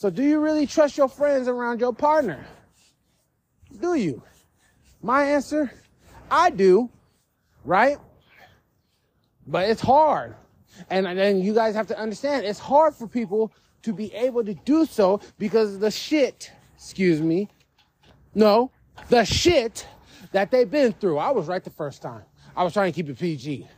So 0.00 0.08
do 0.08 0.22
you 0.22 0.40
really 0.40 0.66
trust 0.66 0.96
your 0.96 1.08
friends 1.08 1.46
around 1.46 1.78
your 1.78 1.92
partner? 1.92 2.42
Do 3.82 3.92
you? 3.92 4.22
My 5.02 5.24
answer, 5.24 5.70
I 6.30 6.48
do, 6.48 6.88
right? 7.66 7.98
But 9.46 9.68
it's 9.68 9.82
hard. 9.82 10.36
And 10.88 11.04
then 11.04 11.42
you 11.42 11.52
guys 11.52 11.74
have 11.74 11.86
to 11.88 11.98
understand 11.98 12.46
it's 12.46 12.58
hard 12.58 12.94
for 12.94 13.06
people 13.06 13.52
to 13.82 13.92
be 13.92 14.10
able 14.14 14.42
to 14.42 14.54
do 14.54 14.86
so 14.86 15.20
because 15.38 15.78
the 15.78 15.90
shit, 15.90 16.50
excuse 16.76 17.20
me, 17.20 17.50
no, 18.34 18.70
the 19.10 19.22
shit 19.26 19.86
that 20.32 20.50
they've 20.50 20.70
been 20.70 20.94
through. 20.94 21.18
I 21.18 21.30
was 21.30 21.46
right 21.46 21.62
the 21.62 21.68
first 21.68 22.00
time. 22.00 22.22
I 22.56 22.64
was 22.64 22.72
trying 22.72 22.90
to 22.90 22.96
keep 22.96 23.10
it 23.10 23.18
PG. 23.18 23.68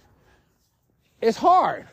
It's 1.21 1.37
hard. 1.37 1.89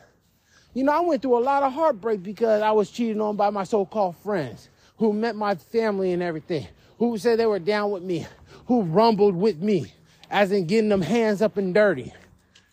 You 0.72 0.84
know, 0.84 0.92
I 0.92 1.00
went 1.00 1.22
through 1.22 1.38
a 1.38 1.40
lot 1.40 1.62
of 1.62 1.72
heartbreak 1.72 2.22
because 2.22 2.62
I 2.62 2.70
was 2.70 2.90
cheated 2.90 3.20
on 3.20 3.36
by 3.36 3.50
my 3.50 3.64
so-called 3.64 4.16
friends 4.18 4.68
who 4.98 5.12
met 5.12 5.34
my 5.34 5.54
family 5.54 6.12
and 6.12 6.22
everything, 6.22 6.66
who 6.98 7.18
said 7.18 7.38
they 7.38 7.46
were 7.46 7.58
down 7.58 7.90
with 7.90 8.02
me, 8.02 8.26
who 8.66 8.82
rumbled 8.82 9.34
with 9.34 9.60
me, 9.60 9.92
as 10.30 10.52
in 10.52 10.66
getting 10.66 10.90
them 10.90 11.02
hands 11.02 11.42
up 11.42 11.56
and 11.56 11.74
dirty. 11.74 12.12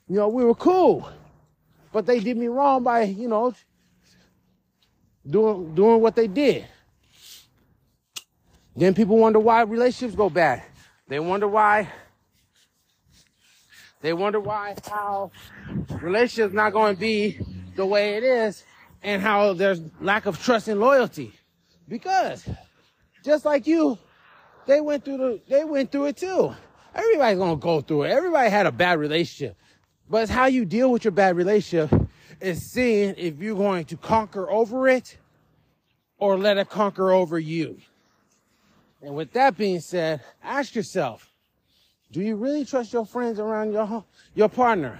You 0.08 0.16
know, 0.16 0.28
we 0.30 0.44
were 0.44 0.56
cool 0.56 1.10
but 1.98 2.06
they 2.06 2.20
did 2.20 2.38
me 2.38 2.48
wrong 2.48 2.84
by, 2.84 3.02
you 3.04 3.28
know, 3.28 3.56
doing 5.28 5.74
doing 5.74 6.00
what 6.00 6.16
they 6.16 6.28
did. 6.28 6.66
Then 8.76 8.94
people 8.94 9.18
wonder 9.18 9.40
why 9.40 9.64
relationships 9.64 10.16
go 10.16 10.30
bad. 10.30 10.62
They 11.08 11.20
wonder 11.20 11.48
why 11.48 11.90
they 14.02 14.14
wonder 14.14 14.40
why 14.40 14.76
how 14.88 15.32
relationships 16.00 16.54
not 16.54 16.72
going 16.72 16.94
to 16.94 17.00
be 17.00 17.40
the 17.78 17.86
way 17.86 18.16
it 18.16 18.24
is 18.24 18.66
and 19.04 19.22
how 19.22 19.54
there's 19.54 19.82
lack 20.02 20.26
of 20.26 20.44
trust 20.44 20.68
and 20.68 20.82
loyalty. 20.82 21.32
Because 21.88 22.48
just 23.24 23.46
like 23.46 23.66
you, 23.66 23.98
they 24.66 24.82
went 24.82 25.06
through 25.06 25.18
the 25.18 25.42
they 25.48 25.64
went 25.64 25.92
through 25.92 26.08
it 26.08 26.18
too. 26.18 26.54
Everybody's 26.94 27.38
gonna 27.38 27.56
go 27.56 27.80
through 27.80 28.04
it. 28.04 28.12
Everybody 28.12 28.50
had 28.50 28.66
a 28.66 28.72
bad 28.72 29.00
relationship. 29.00 29.56
But 30.10 30.24
it's 30.24 30.32
how 30.32 30.48
you 30.48 30.66
deal 30.66 30.92
with 30.92 31.06
your 31.06 31.12
bad 31.12 31.38
relationship 31.38 31.94
is 32.42 32.72
seeing 32.72 33.16
if 33.18 33.40
you're 33.40 33.56
going 33.56 33.86
to 33.86 33.98
conquer 33.98 34.50
over 34.50 34.88
it 34.88 35.18
or 36.18 36.38
let 36.38 36.58
it 36.58 36.70
conquer 36.70 37.12
over 37.12 37.40
you. 37.40 37.78
And 39.02 39.16
with 39.16 39.32
that 39.34 39.58
being 39.58 39.80
said, 39.80 40.22
ask 40.44 40.76
yourself, 40.76 41.30
do 42.12 42.22
you 42.22 42.36
really 42.36 42.66
trust 42.66 42.94
your 42.94 43.06
friends 43.06 43.40
around 43.40 43.74
your, 43.74 44.04
your 44.34 44.50
partner? 44.50 45.00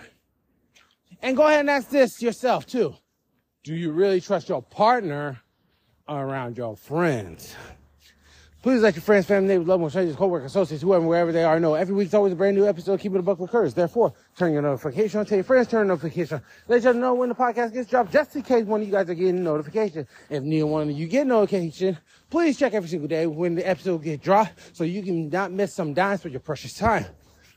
And 1.22 1.36
go 1.36 1.48
ahead 1.48 1.62
and 1.62 1.70
ask 1.70 1.90
this 1.90 2.22
yourself 2.22 2.66
too. 2.66 2.96
Do 3.64 3.76
you 3.76 3.92
really 3.92 4.22
trust 4.22 4.50
your 4.50 4.62
partner 4.62 5.42
around 6.08 6.58
your 6.58 6.78
friends? 6.78 7.56
Please 8.64 8.82
let 8.82 8.96
your 8.96 9.04
friends, 9.04 9.26
family, 9.26 9.48
neighbors, 9.48 9.68
loved 9.68 9.82
ones, 9.82 9.94
strangers, 9.94 10.16
co-workers, 10.16 10.52
associates, 10.52 10.82
whoever, 10.82 11.06
wherever 11.06 11.32
they 11.32 11.44
are 11.44 11.60
know. 11.60 11.76
Every 11.76 11.96
week's 11.96 12.14
always 12.14 12.34
a 12.34 12.36
brand 12.36 12.58
new 12.58 12.68
episode. 12.68 13.00
Keep 13.00 13.14
it 13.14 13.20
a 13.20 13.22
buck 13.22 13.40
with 13.40 13.52
Curtis. 13.52 13.74
Therefore, 13.74 14.14
turn 14.38 14.52
your 14.52 14.62
notification 14.62 15.20
on. 15.20 15.26
Tell 15.26 15.38
your 15.38 15.44
friends, 15.44 15.68
turn 15.68 15.88
your 15.88 15.96
notification 15.96 16.38
on. 16.38 16.44
Let 16.68 16.84
you 16.84 16.94
know 16.94 17.14
when 17.14 17.30
the 17.30 17.36
podcast 17.36 17.72
gets 17.74 17.90
dropped, 17.90 18.12
just 18.12 18.36
in 18.36 18.42
case 18.42 18.66
one 18.66 18.82
of 18.82 18.88
you 18.88 18.92
guys 18.92 19.10
are 19.10 19.14
getting 19.14 19.44
notification. 19.44 20.08
If 20.30 20.44
neither 20.44 20.66
one 20.66 20.90
of 20.90 20.98
you 20.98 21.08
get 21.08 21.28
notification, 21.28 21.98
please 22.30 22.58
check 22.58 22.74
every 22.74 22.90
single 22.90 23.08
day 23.08 23.28
when 23.28 23.56
the 23.56 23.66
episode 23.66 24.04
gets 24.04 24.24
dropped 24.24 24.76
so 24.76 24.84
you 24.84 25.04
can 25.04 25.30
not 25.30 25.52
miss 25.52 25.74
some 25.74 25.94
dimes 25.94 26.22
for 26.22 26.30
your 26.30 26.42
precious 26.42 26.74
time. 26.74 27.06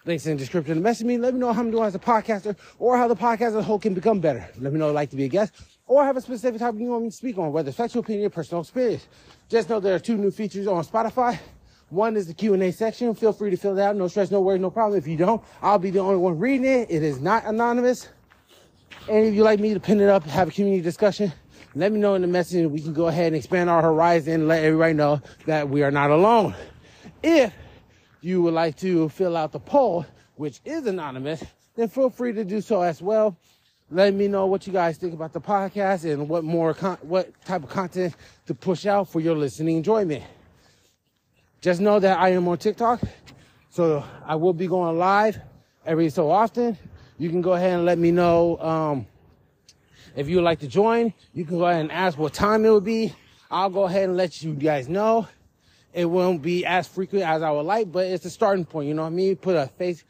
Links 0.07 0.25
in 0.25 0.37
the 0.37 0.39
description. 0.39 0.83
Message 0.83 1.07
me. 1.07 1.19
Let 1.19 1.35
me 1.35 1.41
know 1.41 1.53
how 1.53 1.61
I'm 1.61 1.71
doing 1.71 1.85
as 1.85 1.95
a 1.95 1.99
podcaster 1.99 2.57
or 2.79 2.97
how 2.97 3.07
the 3.07 3.17
podcast 3.17 3.49
as 3.49 3.57
a 3.57 3.63
whole 3.63 3.79
can 3.79 3.93
become 3.93 4.19
better. 4.19 4.49
Let 4.59 4.73
me 4.73 4.79
know 4.79 4.87
you'd 4.87 4.95
like 4.95 5.11
to 5.11 5.17
be 5.17 5.25
a 5.25 5.29
guest 5.29 5.53
or 5.87 6.05
have 6.05 6.17
a 6.17 6.23
specific 6.23 6.59
topic 6.59 6.81
you 6.81 6.89
want 6.89 7.05
me 7.05 7.11
to 7.11 7.17
speak 7.17 7.37
on, 7.37 7.53
whether 7.53 7.69
it's 7.69 7.77
factual 7.77 8.01
opinion 8.01 8.27
or 8.27 8.31
personal 8.31 8.63
experience. 8.63 9.07
Just 9.51 9.69
know 9.69 9.79
there 9.79 9.95
are 9.95 9.99
two 9.99 10.17
new 10.17 10.31
features 10.31 10.67
on 10.67 10.83
Spotify. 10.85 11.39
One 11.91 12.17
is 12.17 12.27
the 12.27 12.33
Q&A 12.33 12.71
section. 12.71 13.15
Feel 13.15 13.35
free 13.35 13.51
to 13.51 13.59
fill 13.59 13.79
it 13.79 13.83
out. 13.83 13.95
No 13.95 14.09
stress, 14.09 14.31
no 14.31 14.41
worries, 14.41 14.63
no 14.63 14.71
problem. 14.71 14.99
If 14.99 15.07
you 15.07 15.19
don't, 15.19 15.43
I'll 15.61 15.79
be 15.79 15.91
the 15.91 15.99
only 15.99 16.17
one 16.17 16.39
reading 16.39 16.65
it. 16.65 16.91
It 16.91 17.03
is 17.03 17.21
not 17.21 17.45
anonymous. 17.45 18.09
And 19.07 19.27
if 19.27 19.35
you 19.35 19.43
like 19.43 19.61
me 19.61 19.75
to 19.75 19.81
pin 19.81 20.01
it 20.01 20.09
up, 20.09 20.25
have 20.25 20.49
a 20.49 20.51
community 20.51 20.83
discussion, 20.83 21.31
let 21.75 21.93
me 21.93 22.01
know 22.01 22.15
in 22.15 22.23
the 22.23 22.29
message 22.29 22.61
and 22.61 22.73
we 22.73 22.81
can 22.81 22.95
go 22.95 23.09
ahead 23.09 23.29
and 23.29 23.37
expand 23.37 23.69
our 23.69 23.83
horizon 23.83 24.35
and 24.35 24.49
let 24.49 24.65
everybody 24.65 24.95
know 24.95 25.21
that 25.47 25.69
we 25.69 25.83
are 25.83 25.91
not 25.91 26.11
alone. 26.11 26.55
If 27.23 27.53
you 28.21 28.43
would 28.43 28.55
like 28.55 28.77
to 28.79 29.09
fill 29.09 29.37
out 29.37 29.53
the 29.53 29.61
poll, 29.61 30.07
which 30.37 30.61
is 30.65 30.87
anonymous, 30.87 31.43
then 31.77 31.89
feel 31.89 32.11
free 32.11 32.33
to 32.33 32.45
do 32.45 32.61
so 32.61 32.83
as 32.83 33.01
well. 33.01 33.37
Let 33.91 34.15
me 34.15 34.29
know 34.29 34.47
what 34.47 34.67
you 34.67 34.73
guys 34.73 34.99
think 34.99 35.15
about 35.15 35.33
the 35.33 35.41
podcast 35.41 36.11
and 36.11 36.29
what 36.29 36.45
more, 36.45 36.75
con- 36.75 36.99
what 37.03 37.33
type 37.45 37.65
of 37.65 37.71
content 37.71 38.15
to 38.47 38.55
push 38.55 38.87
out 38.87 39.09
for 39.09 39.21
your 39.21 39.37
listening 39.37 39.79
enjoyment. 39.79 40.23
Just 41.61 41.81
know 41.81 41.99
that 41.99 42.19
I 42.19 42.31
am 42.31 42.47
on 42.49 42.59
TikTok, 42.59 43.01
so 43.69 44.05
I 44.25 44.37
will 44.37 44.53
be 44.53 44.67
going 44.67 44.97
live 44.97 45.39
every 45.85 46.09
so 46.09 46.31
often. 46.31 46.79
You 47.19 47.29
can 47.29 47.43
go 47.43 47.53
ahead 47.53 47.75
and 47.75 47.85
let 47.85 47.99
me 47.99 48.13
know 48.13 48.59
um, 48.59 49.07
if 50.15 50.29
you 50.29 50.37
would 50.37 50.45
like 50.45 50.61
to 50.61 50.69
join. 50.69 51.13
You 51.35 51.45
can 51.45 51.59
go 51.59 51.67
ahead 51.67 51.81
and 51.81 51.93
ask 51.93 52.17
what 52.17 52.33
time 52.33 52.65
it 52.65 52.71
would 52.71 52.85
be. 52.85 53.13
I'll 53.51 53.71
go 53.71 53.83
ahead 53.85 54.05
and 54.05 54.17
let 54.17 54.43
you 54.43 54.55
guys 54.55 54.89
know. 54.89 55.27
It 55.93 56.05
won't 56.05 56.41
be 56.41 56.65
as 56.65 56.87
frequent 56.87 57.25
as 57.25 57.43
I 57.43 57.51
would 57.51 57.67
like, 57.67 57.91
but 57.91 58.07
it's 58.07 58.25
a 58.25 58.31
starting 58.31 58.65
point. 58.65 58.89
You 58.89 58.95
know 58.95 59.03
what 59.03 59.09
I 59.09 59.11
mean? 59.11 59.37
Put 59.37 59.57
a 59.57 59.67
face 59.67 60.05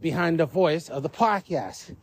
behind 0.00 0.40
the 0.40 0.46
voice 0.46 0.88
of 0.88 1.02
the 1.02 1.10
podcast. 1.10 1.94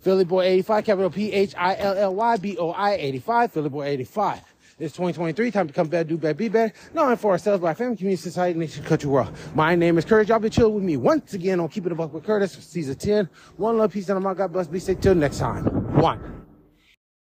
Philly 0.00 0.24
Boy 0.24 0.44
85, 0.44 0.84
capital 0.84 1.10
P 1.10 1.32
H 1.32 1.54
I 1.56 1.76
L 1.76 1.96
L 1.96 2.14
Y 2.14 2.36
B 2.36 2.56
O 2.58 2.70
I 2.70 2.94
85, 2.94 3.52
Philly 3.52 3.68
Boy 3.68 3.86
85. 3.86 4.40
It's 4.78 4.94
2023, 4.94 5.50
time 5.52 5.68
to 5.68 5.72
come 5.72 5.86
better, 5.86 6.08
do 6.08 6.16
better, 6.16 6.34
be 6.34 6.48
better. 6.48 6.72
Knowing 6.92 7.16
for 7.16 7.30
ourselves, 7.30 7.62
by 7.62 7.72
family, 7.72 7.96
community, 7.96 8.20
society, 8.20 8.58
nation, 8.58 8.82
country, 8.82 9.08
world. 9.08 9.30
My 9.54 9.76
name 9.76 9.96
is 9.96 10.04
Curtis. 10.04 10.28
Y'all 10.28 10.40
be 10.40 10.50
chilling 10.50 10.74
with 10.74 10.82
me 10.82 10.96
once 10.96 11.34
again 11.34 11.60
on 11.60 11.68
Keeping 11.68 11.90
the 11.90 11.94
Buck 11.94 12.12
with 12.12 12.24
Curtis, 12.24 12.52
season 12.52 12.96
10. 12.96 13.28
One 13.58 13.78
love, 13.78 13.92
peace, 13.92 14.08
and 14.08 14.18
I'm 14.18 14.26
out. 14.26 14.38
God 14.38 14.52
bless. 14.52 14.66
Be 14.66 14.80
safe 14.80 15.00
till 15.00 15.14
next 15.14 15.38
time. 15.38 15.66
One. 15.94 16.41